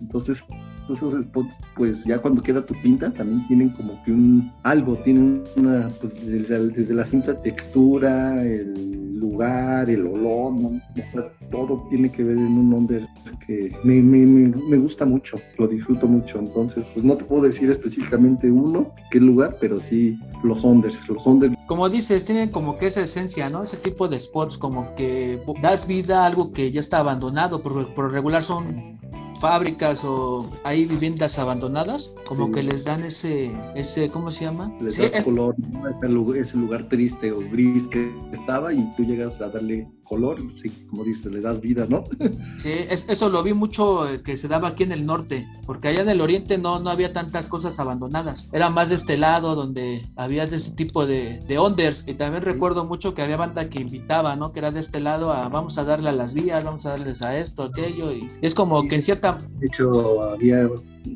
Entonces, 0.00 0.44
esos 0.90 1.14
spots, 1.22 1.58
pues 1.76 2.04
ya 2.04 2.18
cuando 2.18 2.42
queda 2.42 2.64
tu 2.64 2.74
pinta, 2.82 3.10
también 3.10 3.46
tienen 3.46 3.70
como 3.70 4.02
que 4.04 4.12
un 4.12 4.50
algo, 4.62 4.96
tienen 4.96 5.42
una, 5.56 5.88
pues 6.00 6.14
desde, 6.26 6.94
la 6.94 7.04
simple 7.04 7.34
textura, 7.34 8.42
el 8.42 9.18
lugar, 9.18 9.88
el 9.88 10.06
olor, 10.06 10.52
¿no? 10.52 10.68
o 10.68 11.06
sea, 11.06 11.24
todo 11.50 11.86
tiene 11.88 12.10
que 12.10 12.24
ver 12.24 12.36
en 12.36 12.58
un 12.58 12.72
under 12.72 13.06
que 13.46 13.74
me, 13.84 14.02
me, 14.02 14.26
me, 14.26 14.76
gusta 14.76 15.04
mucho, 15.04 15.38
lo 15.58 15.68
disfruto 15.68 16.06
mucho. 16.06 16.38
Entonces, 16.38 16.84
pues 16.92 17.04
no 17.04 17.16
te 17.16 17.24
puedo 17.24 17.42
decir 17.42 17.70
específicamente 17.70 18.50
uno, 18.50 18.94
qué 19.10 19.20
lugar, 19.20 19.56
pero 19.60 19.80
sí 19.80 20.18
los 20.42 20.64
unders, 20.64 20.98
los 21.08 21.26
unders. 21.26 21.56
Como 21.66 21.88
dices, 21.88 22.24
tienen 22.24 22.50
como 22.50 22.78
que 22.78 22.88
esa 22.88 23.02
esencia, 23.02 23.48
¿no? 23.48 23.62
Ese 23.62 23.76
tipo 23.76 24.08
de 24.08 24.18
spots, 24.18 24.58
como 24.58 24.94
que 24.94 25.40
das 25.60 25.86
vida 25.86 26.22
a 26.22 26.26
algo 26.26 26.52
que 26.52 26.72
ya 26.72 26.80
está 26.80 26.98
abandonado, 26.98 27.62
por, 27.62 27.94
por 27.94 28.12
regular 28.12 28.42
son 28.42 28.98
fábricas 29.42 30.04
o 30.04 30.48
hay 30.62 30.86
viviendas 30.86 31.36
abandonadas, 31.36 32.14
como 32.28 32.52
que 32.52 32.62
les 32.62 32.84
dan 32.84 33.02
ese, 33.02 33.50
ese, 33.74 34.08
¿cómo 34.08 34.30
se 34.30 34.44
llama? 34.44 34.72
Les 34.80 34.96
das 34.96 35.24
color, 35.24 35.56
ese 35.90 36.08
lugar, 36.08 36.36
ese 36.38 36.56
lugar 36.56 36.88
triste 36.88 37.32
o 37.32 37.40
gris 37.50 37.88
que 37.88 38.14
estaba 38.32 38.72
y 38.72 38.86
tú 38.96 39.02
llegas 39.04 39.40
a 39.40 39.48
darle 39.48 39.88
color, 40.04 40.38
sí, 40.56 40.70
como 40.88 41.04
dices, 41.04 41.32
le 41.32 41.40
das 41.40 41.60
vida, 41.60 41.86
¿no? 41.88 42.04
Sí, 42.58 42.70
eso 42.88 43.28
lo 43.28 43.42
vi 43.42 43.54
mucho 43.54 44.08
eh, 44.08 44.22
que 44.22 44.36
se 44.36 44.48
daba 44.48 44.68
aquí 44.68 44.82
en 44.82 44.92
el 44.92 45.06
norte, 45.06 45.46
porque 45.66 45.88
allá 45.88 46.02
en 46.02 46.08
el 46.08 46.20
oriente 46.20 46.58
no, 46.58 46.78
no 46.80 46.90
había 46.90 47.12
tantas 47.12 47.48
cosas 47.48 47.78
abandonadas, 47.80 48.48
era 48.52 48.70
más 48.70 48.88
de 48.88 48.96
este 48.96 49.16
lado 49.16 49.54
donde 49.54 50.06
había 50.16 50.46
de 50.46 50.56
ese 50.56 50.72
tipo 50.72 51.06
de, 51.06 51.40
de 51.46 51.58
onders, 51.58 52.04
y 52.06 52.14
también 52.14 52.42
recuerdo 52.44 52.84
mucho 52.84 53.14
que 53.14 53.22
había 53.22 53.36
banda 53.36 53.68
que 53.68 53.80
invitaba, 53.80 54.36
¿no? 54.36 54.52
Que 54.52 54.60
era 54.60 54.70
de 54.70 54.80
este 54.80 55.00
lado 55.00 55.32
a 55.32 55.48
vamos 55.48 55.78
a 55.78 55.84
darle 55.84 56.10
a 56.10 56.12
las 56.12 56.34
vías, 56.34 56.64
vamos 56.64 56.86
a 56.86 56.90
darles 56.90 57.22
a 57.22 57.38
esto, 57.38 57.62
aquello, 57.62 58.12
y 58.12 58.30
es 58.40 58.54
como 58.54 58.86
que 58.88 58.96
en 58.96 59.02
cierta... 59.02 59.38
De 59.58 59.66
hecho, 59.66 60.22
había 60.22 60.68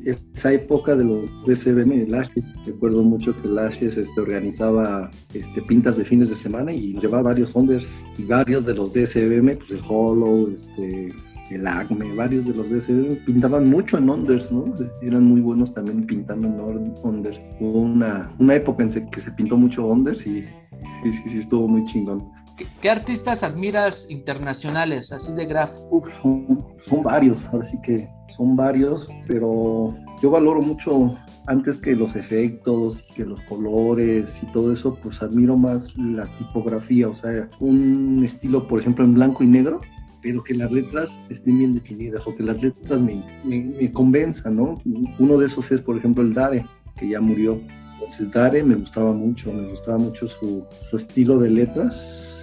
esa 0.05 0.53
época 0.53 0.95
de 0.95 1.03
los 1.03 1.29
DCBM 1.45 2.09
Lashes, 2.09 2.43
recuerdo 2.65 3.03
mucho 3.03 3.39
que 3.41 3.47
Lashes 3.47 3.97
este, 3.97 4.21
organizaba 4.21 5.09
este, 5.33 5.61
pintas 5.61 5.97
de 5.97 6.05
fines 6.05 6.29
de 6.29 6.35
semana 6.35 6.71
y 6.71 6.93
llevaba 6.93 7.23
varios 7.23 7.55
onders 7.55 7.87
y 8.17 8.23
varios 8.23 8.65
de 8.65 8.73
los 8.73 8.93
DCBM, 8.93 9.57
pues 9.57 9.71
el 9.71 9.81
Hollow, 9.87 10.49
este, 10.53 11.13
el 11.49 11.67
Acme, 11.67 12.13
varios 12.15 12.45
de 12.45 12.53
los 12.53 12.69
DCBM 12.69 13.15
pintaban 13.25 13.69
mucho 13.69 13.97
en 13.97 14.09
onders, 14.09 14.51
¿no? 14.51 14.73
Eran 15.01 15.23
muy 15.23 15.41
buenos 15.41 15.73
también 15.73 16.05
pintando 16.05 16.47
en 16.47 16.93
onders. 17.03 17.39
Hubo 17.59 17.81
una, 17.81 18.33
una 18.39 18.55
época 18.55 18.83
en 18.83 19.09
que 19.09 19.21
se 19.21 19.31
pintó 19.31 19.57
mucho 19.57 19.87
onders 19.87 20.25
y 20.27 20.41
sí, 21.03 21.11
sí, 21.11 21.29
sí, 21.29 21.39
estuvo 21.39 21.67
muy 21.67 21.85
chingón. 21.85 22.36
¿Qué, 22.81 22.89
artistas 22.89 23.43
admiras 23.43 24.07
internacionales, 24.09 25.11
así 25.11 25.31
de 25.33 25.45
graf? 25.45 25.71
son, 26.77 27.03
varios, 27.03 27.45
ahora 27.45 27.63
sí 27.63 27.77
que 27.83 28.09
son 28.35 28.55
varios, 28.55 29.07
pero 29.27 29.95
yo 30.23 30.31
valoro 30.31 30.61
mucho 30.61 31.15
antes 31.45 31.77
que 31.77 31.95
los 31.95 32.15
efectos, 32.15 33.05
que 33.15 33.25
los 33.25 33.41
colores 33.43 34.41
y 34.41 34.47
todo 34.47 34.73
eso, 34.73 34.95
pues 34.95 35.21
admiro 35.21 35.55
más 35.55 35.95
la 35.97 36.25
tipografía, 36.37 37.07
o 37.07 37.13
sea, 37.13 37.47
un 37.59 38.23
estilo, 38.25 38.67
por 38.67 38.79
ejemplo, 38.79 39.05
en 39.05 39.13
blanco 39.13 39.43
y 39.43 39.47
negro, 39.47 39.79
pero 40.23 40.43
que 40.43 40.55
las 40.55 40.71
letras 40.71 41.23
estén 41.29 41.59
bien 41.59 41.73
definidas 41.73 42.25
o 42.25 42.35
que 42.35 42.41
las 42.41 42.59
letras 42.61 42.99
me, 42.99 43.23
me, 43.45 43.91
convenzan, 43.91 44.55
¿no? 44.55 44.75
Uno 45.19 45.37
de 45.37 45.45
esos 45.45 45.71
es, 45.71 45.81
por 45.81 45.95
ejemplo, 45.95 46.23
el 46.23 46.33
Dare, 46.33 46.65
que 46.97 47.07
ya 47.07 47.21
murió. 47.21 47.59
Entonces, 47.93 48.31
Dare 48.31 48.63
me 48.63 48.75
gustaba 48.75 49.13
mucho, 49.13 49.53
me 49.53 49.69
gustaba 49.69 49.99
mucho 49.99 50.27
su, 50.27 50.65
su 50.89 50.97
estilo 50.97 51.37
de 51.37 51.51
letras 51.51 52.36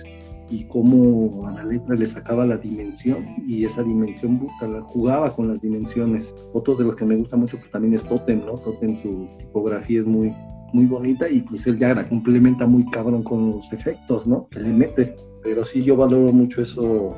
y 0.50 0.64
cómo 0.64 1.46
a 1.46 1.52
la 1.52 1.64
letra 1.64 1.94
le 1.94 2.06
sacaba 2.06 2.44
la 2.46 2.56
dimensión 2.56 3.26
y 3.46 3.64
esa 3.64 3.82
dimensión 3.82 4.38
jugaba 4.84 5.34
con 5.34 5.48
las 5.48 5.60
dimensiones. 5.60 6.32
Otro 6.52 6.74
de 6.74 6.84
los 6.84 6.96
que 6.96 7.04
me 7.04 7.16
gusta 7.16 7.36
mucho 7.36 7.58
pues 7.58 7.70
también 7.70 7.94
es 7.94 8.02
Totem, 8.04 8.44
¿no? 8.44 8.54
Totem 8.54 8.96
su 8.96 9.28
tipografía 9.38 10.00
es 10.00 10.06
muy, 10.06 10.32
muy 10.72 10.86
bonita 10.86 11.28
y 11.28 11.40
pues 11.40 11.66
él 11.66 11.76
ya 11.76 11.94
la 11.94 12.08
complementa 12.08 12.66
muy 12.66 12.84
cabrón 12.90 13.22
con 13.22 13.52
los 13.52 13.72
efectos, 13.72 14.26
¿no? 14.26 14.48
Que 14.48 14.60
le 14.60 14.72
mete. 14.72 15.14
Pero 15.42 15.64
sí 15.64 15.82
yo 15.82 15.96
valoro 15.96 16.32
mucho 16.32 16.62
eso 16.62 17.14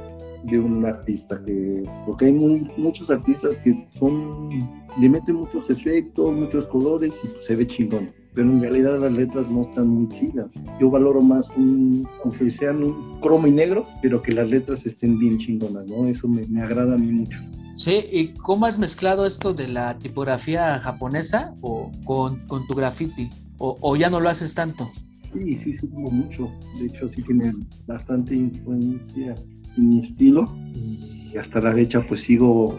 de 0.50 0.58
un 0.58 0.84
artista, 0.84 1.42
que, 1.44 1.82
porque 2.06 2.26
hay 2.26 2.32
muchos 2.32 3.10
artistas 3.10 3.56
que 3.56 3.86
son, 3.90 4.50
le 4.98 5.08
meten 5.08 5.36
muchos 5.36 5.70
efectos, 5.70 6.34
muchos 6.34 6.66
colores 6.66 7.18
y 7.22 7.28
pues, 7.28 7.46
se 7.46 7.56
ve 7.56 7.66
chingón 7.66 8.10
pero 8.36 8.50
en 8.50 8.60
realidad 8.60 9.00
las 9.00 9.12
letras 9.12 9.50
no 9.50 9.62
están 9.62 9.88
muy 9.88 10.08
chidas. 10.10 10.50
Yo 10.78 10.90
valoro 10.90 11.22
más 11.22 11.48
un, 11.56 12.06
aunque 12.22 12.50
sean 12.50 12.84
un 12.84 13.18
cromo 13.18 13.46
y 13.46 13.50
negro, 13.50 13.86
pero 14.02 14.20
que 14.20 14.34
las 14.34 14.50
letras 14.50 14.84
estén 14.84 15.18
bien 15.18 15.38
chingonas, 15.38 15.86
¿no? 15.86 16.06
Eso 16.06 16.28
me, 16.28 16.46
me 16.46 16.60
agrada 16.60 16.96
a 16.96 16.98
mí 16.98 17.10
mucho. 17.10 17.40
Sí, 17.76 18.04
¿y 18.12 18.34
cómo 18.34 18.66
has 18.66 18.78
mezclado 18.78 19.24
esto 19.24 19.54
de 19.54 19.68
la 19.68 19.98
tipografía 19.98 20.78
japonesa 20.80 21.54
o 21.62 21.90
con, 22.04 22.46
con 22.46 22.66
tu 22.66 22.74
graffiti? 22.74 23.30
O, 23.56 23.78
¿O, 23.80 23.96
ya 23.96 24.10
no 24.10 24.20
lo 24.20 24.28
haces 24.28 24.54
tanto? 24.54 24.86
Sí, 25.32 25.56
sí, 25.56 25.72
sí, 25.72 25.88
como 25.88 26.10
mucho. 26.10 26.50
De 26.78 26.86
hecho, 26.86 27.08
sí 27.08 27.22
tiene 27.22 27.54
bastante 27.86 28.34
influencia 28.34 29.34
en 29.34 29.55
mi 29.76 29.98
estilo 29.98 30.56
y 30.74 31.36
hasta 31.36 31.60
la 31.60 31.72
fecha 31.72 32.00
pues 32.06 32.20
sigo, 32.20 32.78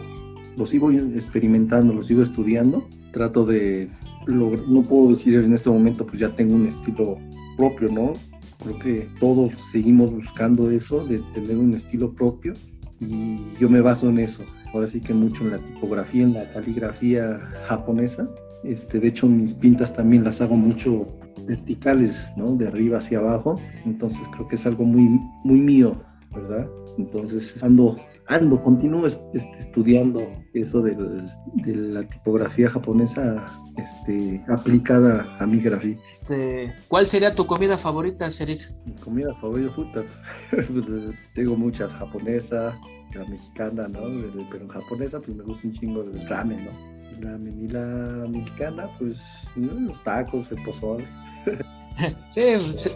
lo 0.56 0.66
sigo 0.66 0.90
experimentando, 0.90 1.92
lo 1.92 2.02
sigo 2.02 2.22
estudiando. 2.22 2.88
Trato 3.12 3.44
de 3.44 3.88
no 4.26 4.82
puedo 4.82 5.12
decir 5.12 5.36
en 5.36 5.54
este 5.54 5.70
momento, 5.70 6.06
pues 6.06 6.20
ya 6.20 6.34
tengo 6.34 6.54
un 6.54 6.66
estilo 6.66 7.18
propio, 7.56 7.88
¿no? 7.88 8.12
Creo 8.62 8.78
que 8.78 9.08
todos 9.18 9.52
seguimos 9.72 10.12
buscando 10.12 10.70
eso, 10.70 11.06
de 11.06 11.20
tener 11.32 11.56
un 11.56 11.72
estilo 11.74 12.12
propio, 12.12 12.52
y 13.00 13.36
yo 13.58 13.70
me 13.70 13.80
baso 13.80 14.08
en 14.10 14.18
eso. 14.18 14.44
Ahora 14.74 14.86
sí 14.86 15.00
que 15.00 15.14
mucho 15.14 15.44
en 15.44 15.52
la 15.52 15.58
tipografía, 15.58 16.24
en 16.24 16.34
la 16.34 16.50
caligrafía 16.50 17.40
japonesa. 17.64 18.28
Este, 18.64 19.00
de 19.00 19.08
hecho, 19.08 19.26
mis 19.26 19.54
pintas 19.54 19.94
también 19.94 20.24
las 20.24 20.42
hago 20.42 20.56
mucho 20.56 21.06
verticales, 21.46 22.30
¿no? 22.36 22.54
De 22.56 22.68
arriba 22.68 22.98
hacia 22.98 23.18
abajo. 23.18 23.58
Entonces 23.86 24.20
creo 24.34 24.46
que 24.46 24.56
es 24.56 24.66
algo 24.66 24.84
muy, 24.84 25.08
muy 25.44 25.60
mío. 25.60 25.92
¿verdad? 26.34 26.68
Entonces 26.98 27.62
ando 27.62 27.94
ando, 28.28 28.62
continúo 28.62 29.06
este, 29.06 29.58
estudiando 29.58 30.30
eso 30.52 30.82
de 30.82 30.96
la 31.64 32.06
tipografía 32.06 32.70
japonesa 32.70 33.44
este, 33.76 34.44
aplicada 34.48 35.26
a 35.38 35.46
mi 35.46 35.60
graffiti. 35.60 36.00
¿Cuál 36.88 37.06
sería 37.06 37.34
tu 37.34 37.46
comida 37.46 37.78
favorita, 37.78 38.30
Serik? 38.30 38.70
Mi 38.86 38.94
comida 38.96 39.34
favorita, 39.34 39.74
puta. 39.74 40.02
Tengo 41.34 41.56
muchas, 41.56 41.92
japonesa, 41.94 42.78
la 43.14 43.24
mexicana, 43.24 43.88
¿no? 43.88 44.00
Pero 44.50 44.64
en 44.64 44.68
japonesa 44.68 45.20
pues 45.20 45.36
me 45.36 45.44
gusta 45.44 45.66
un 45.66 45.72
chingo 45.72 46.02
el 46.02 46.28
ramen, 46.28 46.66
¿no? 46.66 46.98
La 47.20 47.36
mexicana, 48.28 48.88
pues 48.98 49.18
los 49.56 50.04
tacos, 50.04 50.52
el 50.52 50.62
pozole. 50.62 51.06
Sí, 52.28 52.42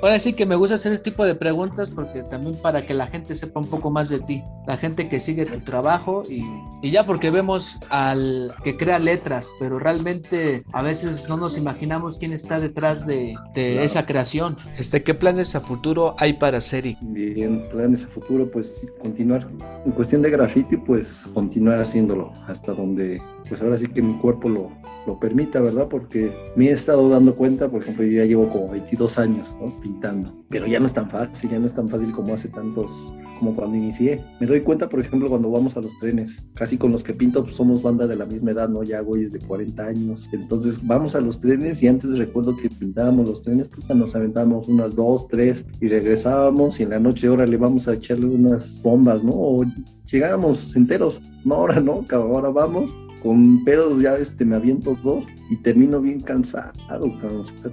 ahora 0.03 0.19
sí 0.19 0.35
que 0.35 0.47
me 0.47 0.57
gusta 0.57 0.77
hacer 0.77 0.93
este 0.93 1.11
tipo 1.11 1.25
de 1.25 1.35
preguntas 1.35 1.91
porque 1.91 2.23
también 2.23 2.57
para 2.57 2.87
que 2.87 2.95
la 2.95 3.07
gente 3.07 3.35
sepa 3.35 3.61
un 3.61 3.67
poco 3.67 3.91
más 3.91 4.09
de 4.09 4.21
ti, 4.21 4.43
la 4.67 4.77
gente 4.77 5.09
que 5.09 5.21
sigue 5.21 5.47
tu 5.47 5.61
trabajo 5.61 6.23
y, 6.29 6.43
ya 6.91 7.07
porque 7.07 7.31
vemos 7.31 7.79
al 7.91 8.55
que 8.65 8.77
crea 8.77 8.99
letras, 8.99 9.49
pero 9.59 9.79
realmente 9.79 10.65
a 10.73 10.83
veces 10.83 11.29
no 11.29 11.37
nos 11.37 11.57
imaginamos 11.57 12.19
quién 12.19 12.33
está 12.33 12.61
detrás 12.61 13.07
de, 13.07 13.35
esa 13.55 14.05
creación. 14.05 14.57
Este, 14.77 15.03
¿Qué 15.03 15.15
planes 15.15 15.55
a 15.55 15.61
futuro 15.61 16.15
hay 16.19 16.35
para 16.35 16.61
Seri? 16.61 16.97
Bien, 17.01 17.67
planes 17.71 18.05
a 18.05 18.09
futuro, 18.09 18.51
pues 18.51 18.85
continuar. 19.01 19.49
En 19.85 19.93
cuestión 19.93 20.23
de 20.23 20.31
graffiti, 20.31 20.77
pues 20.77 21.29
continuar 21.33 21.79
haciéndolo 21.79 22.33
hasta 22.47 22.73
donde, 22.73 23.23
pues 23.49 23.61
ahora 23.63 23.79
sí 23.79 23.87
que 23.87 24.03
mi 24.03 24.19
cuerpo 24.19 24.49
lo, 24.49 24.71
lo 25.07 25.19
permita, 25.19 25.61
¿verdad? 25.61 25.89
Porque 25.89 26.31
me 26.57 26.69
he 26.69 26.73
estado 26.73 27.09
dando 27.09 27.35
cuenta, 27.35 27.69
por 27.69 27.83
ejemplo, 27.83 28.05
yo 28.05 28.19
ya 28.19 28.25
llevo 28.25 28.49
como 28.49 28.73
22 28.93 29.19
años 29.19 29.57
¿no? 29.59 29.71
pintando, 29.81 30.45
pero 30.51 30.67
ya 30.67 30.79
no 30.79 30.85
es 30.87 30.93
tan 30.93 31.09
fácil, 31.09 31.51
ya 31.51 31.59
no 31.59 31.65
es 31.65 31.73
tan 31.73 31.89
fácil 31.89 32.13
como 32.13 32.35
hace 32.35 32.49
tantos, 32.49 32.93
como 33.39 33.57
cuando 33.57 33.75
inicié. 33.77 34.23
Me 34.39 34.47
doy 34.47 34.61
cuenta, 34.61 34.89
por 34.89 35.01
ejemplo, 35.01 35.31
cuando 35.31 35.51
vamos 35.51 35.77
a 35.79 35.81
los 35.81 35.99
trenes, 35.99 36.39
casi 36.55 36.77
con 36.77 36.93
los 36.93 37.03
que 37.03 37.15
pinto 37.15 37.43
pues, 37.43 37.57
somos 37.57 37.83
banda 37.83 38.07
de 38.07 38.17
la 38.17 38.27
misma 38.27 38.51
edad, 38.51 38.69
¿no? 38.69 38.83
Ya 38.83 39.01
güeyes 39.01 39.33
de 39.33 39.39
40 39.39 39.83
años. 39.83 40.29
Entonces 40.31 40.87
vamos 40.87 41.15
a 41.15 41.23
los 41.23 41.41
trenes 41.41 41.83
y 41.83 41.89
antes 41.89 42.19
recuerdo 42.19 42.55
que 42.55 42.69
pintábamos 42.69 43.27
los 43.27 43.43
trenes, 43.43 43.69
pues 43.69 43.89
nos 43.97 44.15
aventábamos 44.15 44.69
unas 44.69 44.95
dos, 44.95 45.27
tres 45.27 45.65
y 45.81 45.89
regresábamos 45.89 46.79
y 46.79 46.83
en 46.83 46.91
la 46.91 46.99
noche 46.99 47.29
ahora 47.29 47.47
le 47.47 47.57
vamos 47.57 47.89
a 47.89 47.95
echarle 47.95 48.27
unas 48.27 48.83
bombas, 48.83 49.25
¿no? 49.25 49.33
O 49.33 49.65
llegábamos 50.11 50.77
enteros, 50.77 51.23
no, 51.47 51.55
ahora 51.55 51.81
no, 51.81 52.05
ahora 52.11 52.51
vamos 52.51 52.95
con 53.23 53.65
pedos 53.65 54.01
ya 54.03 54.17
este, 54.17 54.45
me 54.45 54.57
aviento 54.57 54.99
dos 55.03 55.27
y 55.49 55.57
termino 55.57 56.01
bien 56.01 56.21
cansado, 56.21 56.73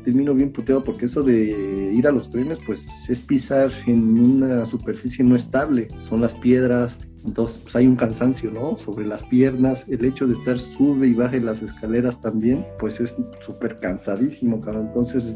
termino 0.04 0.34
bien 0.34 0.52
puteado 0.52 0.84
porque 0.84 1.06
eso 1.06 1.24
de 1.24 1.92
ir 1.94 2.08
a 2.08 2.12
los 2.12 2.30
trenes 2.30 2.60
pues 2.66 3.10
es 3.10 3.20
pisar 3.20 3.72
en 3.88 4.20
una 4.20 4.66
superficie 4.66 5.26
no 5.26 5.36
estable, 5.36 5.88
son 6.04 6.22
las 6.22 6.36
piedras, 6.36 7.00
entonces, 7.26 7.58
pues 7.60 7.76
hay 7.76 7.88
un 7.88 7.96
cansancio, 7.96 8.52
¿no? 8.52 8.78
Sobre 8.78 9.06
las 9.06 9.24
piernas, 9.24 9.84
el 9.88 10.06
hecho 10.06 10.28
de 10.28 10.34
estar 10.34 10.58
sube 10.58 11.08
y 11.08 11.14
baje 11.14 11.40
las 11.42 11.62
escaleras 11.62 12.22
también, 12.22 12.66
pues 12.80 13.00
es 13.00 13.16
súper 13.40 13.80
cansadísimo, 13.80 14.62
cabrón. 14.62 14.88
Entonces, 14.88 15.36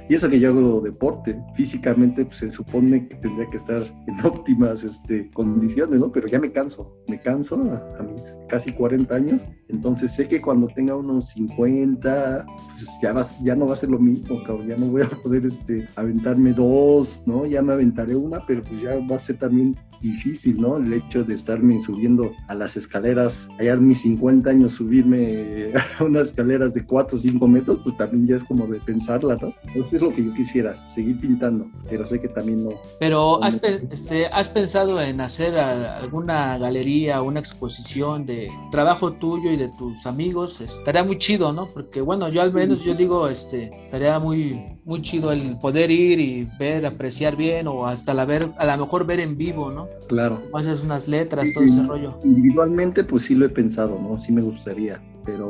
y 0.08 0.14
eso 0.14 0.28
que 0.28 0.40
yo 0.40 0.50
hago 0.50 0.80
deporte, 0.80 1.40
físicamente, 1.54 2.24
pues 2.24 2.38
se 2.38 2.50
supone 2.50 3.06
que 3.08 3.14
tendría 3.16 3.48
que 3.48 3.56
estar 3.56 3.82
en 4.06 4.26
óptimas 4.26 4.82
este, 4.82 5.30
condiciones, 5.30 6.00
¿no? 6.00 6.10
Pero 6.10 6.26
ya 6.28 6.40
me 6.40 6.50
canso, 6.50 6.96
me 7.08 7.20
canso 7.20 7.56
a, 7.56 8.02
mis 8.02 8.22
casi 8.48 8.72
40 8.72 9.14
años. 9.14 9.42
Entonces, 9.68 10.12
sé 10.12 10.26
que 10.26 10.40
cuando 10.40 10.66
tenga 10.68 10.96
unos 10.96 11.28
50, 11.28 12.44
pues 12.44 12.88
ya, 13.00 13.14
ya 13.44 13.54
no 13.54 13.66
va 13.66 13.74
a 13.74 13.76
ser 13.76 13.90
lo 13.90 13.98
mismo, 13.98 14.42
cabrón. 14.42 14.66
Ya 14.66 14.76
no 14.76 14.86
voy 14.86 15.02
a 15.02 15.08
poder 15.08 15.46
este, 15.46 15.88
aventarme 15.94 16.52
dos, 16.52 17.22
¿no? 17.24 17.46
Ya 17.46 17.62
me 17.62 17.72
aventaré 17.72 18.16
una, 18.16 18.44
pero 18.46 18.62
pues 18.62 18.82
ya 18.82 18.98
va 19.08 19.16
a 19.16 19.18
ser 19.18 19.38
también 19.38 19.76
difícil, 20.00 20.60
¿no? 20.60 20.76
El 20.76 20.92
hecho 20.92 21.24
de 21.24 21.34
estarme 21.34 21.78
subiendo 21.78 22.32
a 22.48 22.54
las 22.54 22.76
escaleras, 22.76 23.48
allá 23.58 23.76
mis 23.76 24.02
50 24.02 24.50
años 24.50 24.72
subirme 24.72 25.72
a 25.98 26.04
unas 26.04 26.28
escaleras 26.28 26.74
de 26.74 26.84
4 26.84 27.16
o 27.16 27.20
5 27.20 27.48
metros, 27.48 27.78
pues 27.82 27.96
también 27.96 28.26
ya 28.26 28.36
es 28.36 28.44
como 28.44 28.66
de 28.66 28.80
pensarla, 28.80 29.36
¿no? 29.40 29.52
Eso 29.74 29.96
es 29.96 30.02
lo 30.02 30.12
que 30.12 30.24
yo 30.24 30.34
quisiera, 30.34 30.76
seguir 30.88 31.20
pintando, 31.20 31.70
pero 31.88 32.06
sé 32.06 32.20
que 32.20 32.28
también 32.28 32.64
no. 32.64 32.70
Pero 32.98 33.42
¿has, 33.42 33.60
este, 33.62 34.26
¿has 34.26 34.48
pensado 34.48 35.00
en 35.00 35.20
hacer 35.20 35.58
alguna 35.58 36.58
galería, 36.58 37.22
una 37.22 37.40
exposición 37.40 38.26
de 38.26 38.50
trabajo 38.70 39.12
tuyo 39.12 39.50
y 39.50 39.56
de 39.56 39.68
tus 39.78 40.06
amigos? 40.06 40.60
Estaría 40.60 41.04
muy 41.04 41.18
chido, 41.18 41.52
¿no? 41.52 41.66
Porque 41.66 42.00
bueno, 42.00 42.28
yo 42.28 42.42
al 42.42 42.52
menos 42.52 42.84
yo 42.84 42.94
digo, 42.94 43.28
este, 43.28 43.70
estaría 43.84 44.18
muy, 44.18 44.78
muy 44.90 45.02
chido 45.02 45.30
el 45.30 45.56
poder 45.56 45.88
ir 45.92 46.18
y 46.18 46.48
ver, 46.58 46.84
apreciar 46.84 47.36
bien 47.36 47.68
o 47.68 47.86
hasta 47.86 48.12
la 48.12 48.24
ver, 48.24 48.50
a 48.58 48.66
lo 48.66 48.84
mejor 48.84 49.06
ver 49.06 49.20
en 49.20 49.36
vivo, 49.36 49.70
¿no? 49.70 49.88
Claro. 50.08 50.42
Haces 50.52 50.82
unas 50.82 51.06
letras, 51.06 51.48
todo 51.54 51.62
ese 51.62 51.84
rollo. 51.84 52.18
Individualmente, 52.24 53.04
pues 53.04 53.22
sí 53.22 53.36
lo 53.36 53.46
he 53.46 53.48
pensado, 53.48 54.00
¿no? 54.02 54.18
Sí 54.18 54.32
me 54.32 54.42
gustaría, 54.42 55.00
pero 55.24 55.48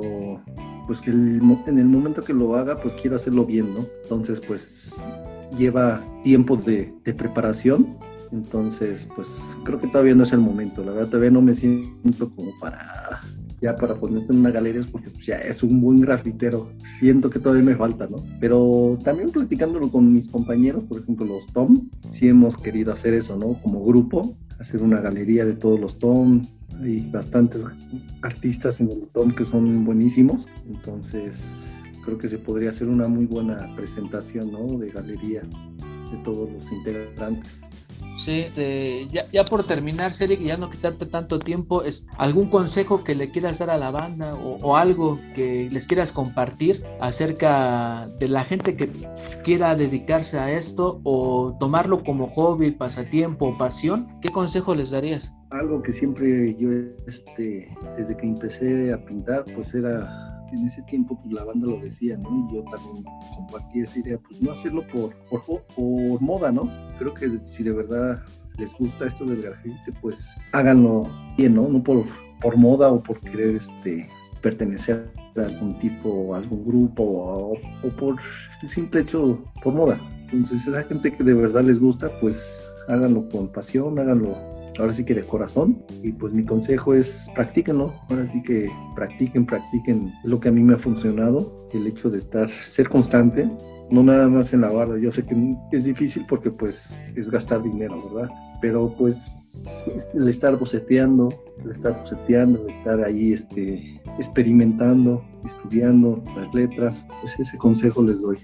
pues 0.86 1.00
el, 1.06 1.40
en 1.66 1.78
el 1.78 1.86
momento 1.86 2.22
que 2.22 2.34
lo 2.34 2.54
haga, 2.54 2.76
pues 2.76 2.94
quiero 2.94 3.16
hacerlo 3.16 3.46
bien, 3.46 3.72
¿no? 3.72 3.86
Entonces, 4.02 4.40
pues 4.40 5.02
lleva 5.56 6.02
tiempo 6.22 6.56
de, 6.56 6.92
de 7.02 7.14
preparación 7.14 7.96
entonces, 8.32 9.08
pues 9.16 9.56
creo 9.64 9.80
que 9.80 9.88
todavía 9.88 10.14
no 10.14 10.22
es 10.22 10.32
el 10.32 10.38
momento. 10.38 10.84
La 10.84 10.92
verdad, 10.92 11.08
todavía 11.08 11.32
no 11.32 11.42
me 11.42 11.52
siento 11.52 12.30
como 12.30 12.52
para 12.60 13.20
ya 13.60 13.76
para 13.76 13.94
ponerte 13.94 14.32
en 14.32 14.40
una 14.40 14.50
galería 14.50 14.80
es 14.80 14.86
porque 14.86 15.10
pues, 15.10 15.26
ya 15.26 15.36
es 15.36 15.62
un 15.62 15.80
buen 15.80 16.00
grafitero. 16.00 16.72
Siento 16.98 17.30
que 17.30 17.38
todavía 17.38 17.64
me 17.64 17.76
falta, 17.76 18.06
¿no? 18.06 18.16
Pero 18.40 18.98
también 19.04 19.30
platicándolo 19.30 19.90
con 19.90 20.12
mis 20.12 20.28
compañeros, 20.28 20.84
por 20.84 21.00
ejemplo 21.00 21.26
los 21.26 21.46
Tom, 21.52 21.88
sí 22.10 22.28
hemos 22.28 22.56
querido 22.56 22.92
hacer 22.92 23.14
eso, 23.14 23.36
¿no? 23.36 23.60
Como 23.62 23.84
grupo, 23.84 24.36
hacer 24.58 24.82
una 24.82 25.00
galería 25.00 25.44
de 25.44 25.54
todos 25.54 25.78
los 25.78 25.98
Tom. 25.98 26.46
Hay 26.80 27.08
bastantes 27.10 27.66
artistas 28.22 28.80
en 28.80 28.90
el 28.90 29.08
Tom 29.12 29.34
que 29.34 29.44
son 29.44 29.84
buenísimos. 29.84 30.46
Entonces, 30.66 31.66
creo 32.04 32.16
que 32.16 32.28
se 32.28 32.38
podría 32.38 32.70
hacer 32.70 32.88
una 32.88 33.08
muy 33.08 33.26
buena 33.26 33.74
presentación, 33.76 34.52
¿no? 34.52 34.78
De 34.78 34.90
galería 34.90 35.42
de 35.42 36.16
todos 36.24 36.50
los 36.50 36.72
integrantes. 36.72 37.60
Sí, 38.24 38.46
ya, 39.10 39.44
por 39.44 39.64
terminar, 39.64 40.14
Seri, 40.14 40.34
y 40.34 40.46
ya 40.46 40.56
no 40.56 40.70
quitarte 40.70 41.06
tanto 41.06 41.38
tiempo, 41.38 41.82
es 41.82 42.06
algún 42.18 42.50
consejo 42.50 43.02
que 43.02 43.14
le 43.14 43.30
quieras 43.30 43.58
dar 43.58 43.70
a 43.70 43.78
la 43.78 43.90
banda 43.90 44.34
o, 44.34 44.76
algo 44.76 45.18
que 45.34 45.68
les 45.70 45.86
quieras 45.86 46.12
compartir 46.12 46.84
acerca 47.00 48.08
de 48.18 48.28
la 48.28 48.44
gente 48.44 48.76
que 48.76 48.88
quiera 49.42 49.74
dedicarse 49.74 50.38
a 50.38 50.52
esto 50.52 51.00
o 51.04 51.56
tomarlo 51.58 52.04
como 52.04 52.28
hobby, 52.28 52.70
pasatiempo 52.70 53.48
o 53.48 53.58
pasión, 53.58 54.06
¿qué 54.20 54.28
consejo 54.28 54.74
les 54.74 54.90
darías? 54.90 55.32
Algo 55.50 55.82
que 55.82 55.92
siempre 55.92 56.54
yo, 56.58 56.70
este, 57.06 57.74
desde 57.96 58.16
que 58.16 58.26
empecé 58.26 58.92
a 58.92 59.04
pintar, 59.04 59.44
pues 59.54 59.74
era 59.74 60.29
en 60.52 60.66
ese 60.66 60.82
tiempo 60.82 61.18
pues 61.20 61.32
la 61.32 61.44
banda 61.44 61.66
lo 61.66 61.78
decía, 61.80 62.16
¿no? 62.16 62.46
Y 62.48 62.54
yo 62.54 62.64
también 62.64 63.04
compartí 63.34 63.80
esa 63.80 63.98
idea, 63.98 64.18
pues 64.18 64.40
no 64.42 64.52
hacerlo 64.52 64.86
por, 64.86 65.14
por, 65.74 66.20
moda, 66.20 66.52
¿no? 66.52 66.70
Creo 66.98 67.14
que 67.14 67.38
si 67.44 67.62
de 67.62 67.72
verdad 67.72 68.22
les 68.58 68.74
gusta 68.74 69.06
esto 69.06 69.24
del 69.24 69.42
grafite, 69.42 69.92
pues 70.00 70.30
háganlo 70.52 71.08
bien, 71.36 71.54
¿no? 71.54 71.68
No 71.68 71.82
por, 71.82 72.04
por 72.40 72.56
moda 72.56 72.90
o 72.90 73.02
por 73.02 73.20
querer 73.20 73.56
este, 73.56 74.08
pertenecer 74.42 75.10
a 75.36 75.40
algún 75.40 75.78
tipo, 75.78 76.34
a 76.34 76.38
algún 76.38 76.64
grupo 76.64 77.02
o, 77.02 77.52
o 77.86 77.88
por 77.96 78.16
el 78.62 78.70
simple 78.70 79.02
hecho, 79.02 79.44
por 79.62 79.74
moda. 79.74 80.00
Entonces, 80.32 80.66
esa 80.66 80.82
gente 80.84 81.12
que 81.12 81.24
de 81.24 81.34
verdad 81.34 81.62
les 81.62 81.80
gusta, 81.80 82.10
pues 82.20 82.64
háganlo 82.88 83.28
con 83.28 83.48
pasión, 83.48 83.98
háganlo 83.98 84.36
ahora 84.78 84.92
sí 84.92 85.04
que 85.04 85.14
de 85.14 85.22
corazón. 85.22 85.82
Y 86.02 86.12
pues 86.12 86.32
mi 86.32 86.44
consejo 86.44 86.94
es 86.94 87.30
practíquenlo, 87.34 87.94
ahora 88.08 88.26
sí 88.26 88.42
que 88.42 88.70
practiquen, 88.94 89.46
practiquen 89.46 90.12
lo 90.24 90.40
que 90.40 90.48
a 90.48 90.52
mí 90.52 90.62
me 90.62 90.74
ha 90.74 90.78
funcionado, 90.78 91.68
el 91.72 91.86
hecho 91.86 92.10
de 92.10 92.18
estar, 92.18 92.48
ser 92.48 92.88
constante, 92.88 93.48
no 93.90 94.02
nada 94.02 94.28
más 94.28 94.52
en 94.52 94.62
la 94.62 94.70
barra. 94.70 94.98
Yo 94.98 95.10
sé 95.10 95.22
que 95.24 95.36
es 95.72 95.84
difícil 95.84 96.24
porque 96.28 96.50
pues 96.50 97.00
es 97.14 97.30
gastar 97.30 97.62
dinero, 97.62 97.96
¿verdad? 98.10 98.30
Pero 98.60 98.94
pues 98.96 99.40
el 100.14 100.28
estar 100.28 100.56
boceteando, 100.56 101.28
el 101.62 101.70
estar 101.70 101.98
boceteando, 101.98 102.62
el 102.62 102.70
estar 102.70 103.02
ahí 103.02 103.32
este, 103.32 104.00
experimentando, 104.18 105.24
estudiando 105.44 106.22
las 106.36 106.54
letras, 106.54 107.04
pues 107.20 107.38
ese 107.40 107.58
consejo 107.58 108.02
les 108.02 108.20
doy. 108.20 108.38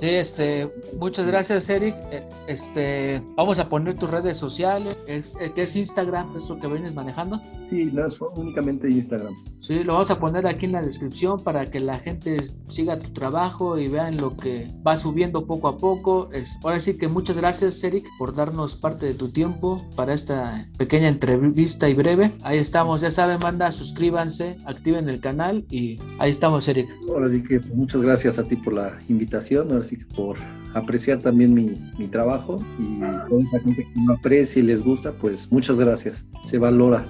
Sí, 0.00 0.06
este, 0.06 0.66
muchas 0.98 1.26
gracias, 1.26 1.68
Eric. 1.68 1.94
Eh, 2.10 2.26
este, 2.46 3.22
vamos 3.36 3.58
a 3.58 3.68
poner 3.68 3.96
tus 3.98 4.10
redes 4.10 4.38
sociales, 4.38 4.98
eh, 5.06 5.22
¿qué 5.54 5.62
es 5.64 5.76
Instagram, 5.76 6.34
es 6.36 6.48
lo 6.48 6.58
que 6.58 6.68
vienes 6.68 6.94
manejando. 6.94 7.38
Sí, 7.68 7.90
no, 7.92 8.06
únicamente 8.34 8.90
Instagram. 8.90 9.34
Sí, 9.60 9.84
lo 9.84 9.92
vamos 9.92 10.10
a 10.10 10.18
poner 10.18 10.46
aquí 10.46 10.66
en 10.66 10.72
la 10.72 10.82
descripción 10.82 11.44
para 11.44 11.70
que 11.70 11.78
la 11.78 11.98
gente 11.98 12.50
siga 12.68 12.98
tu 12.98 13.12
trabajo 13.12 13.78
y 13.78 13.88
vean 13.88 14.16
lo 14.16 14.36
que 14.36 14.68
va 14.84 14.96
subiendo 14.96 15.46
poco 15.46 15.68
a 15.68 15.76
poco. 15.76 16.32
Es, 16.32 16.58
ahora 16.64 16.80
sí 16.80 16.96
que 16.96 17.06
muchas 17.06 17.36
gracias, 17.36 17.84
Eric, 17.84 18.08
por 18.18 18.34
darnos 18.34 18.74
parte 18.74 19.06
de 19.06 19.14
tu 19.14 19.28
tiempo 19.28 19.86
para 19.94 20.14
esta 20.14 20.66
pequeña 20.78 21.08
entrevista 21.08 21.88
y 21.88 21.94
breve. 21.94 22.32
Ahí 22.42 22.58
estamos, 22.58 23.02
ya 23.02 23.10
saben, 23.10 23.38
manda, 23.38 23.70
suscríbanse, 23.70 24.56
activen 24.64 25.08
el 25.08 25.20
canal 25.20 25.66
y 25.70 26.00
ahí 26.18 26.30
estamos, 26.30 26.66
Eric. 26.66 26.88
Ahora 27.08 27.28
sí 27.28 27.42
que 27.42 27.60
pues, 27.60 27.74
muchas 27.76 28.00
gracias 28.00 28.38
a 28.38 28.44
ti 28.44 28.56
por 28.56 28.72
la 28.72 28.98
invitación 29.08 29.70
así 29.90 29.96
que 29.96 30.14
por 30.14 30.36
apreciar 30.74 31.18
también 31.18 31.52
mi, 31.52 31.74
mi 31.98 32.06
trabajo 32.06 32.64
y 32.78 33.00
toda 33.28 33.42
esa 33.42 33.58
gente 33.60 33.84
que 33.92 34.00
me 34.00 34.14
aprecia 34.14 34.60
y 34.60 34.62
les 34.62 34.82
gusta, 34.82 35.12
pues 35.12 35.50
muchas 35.50 35.78
gracias. 35.78 36.24
Se 36.46 36.58
valora. 36.58 37.06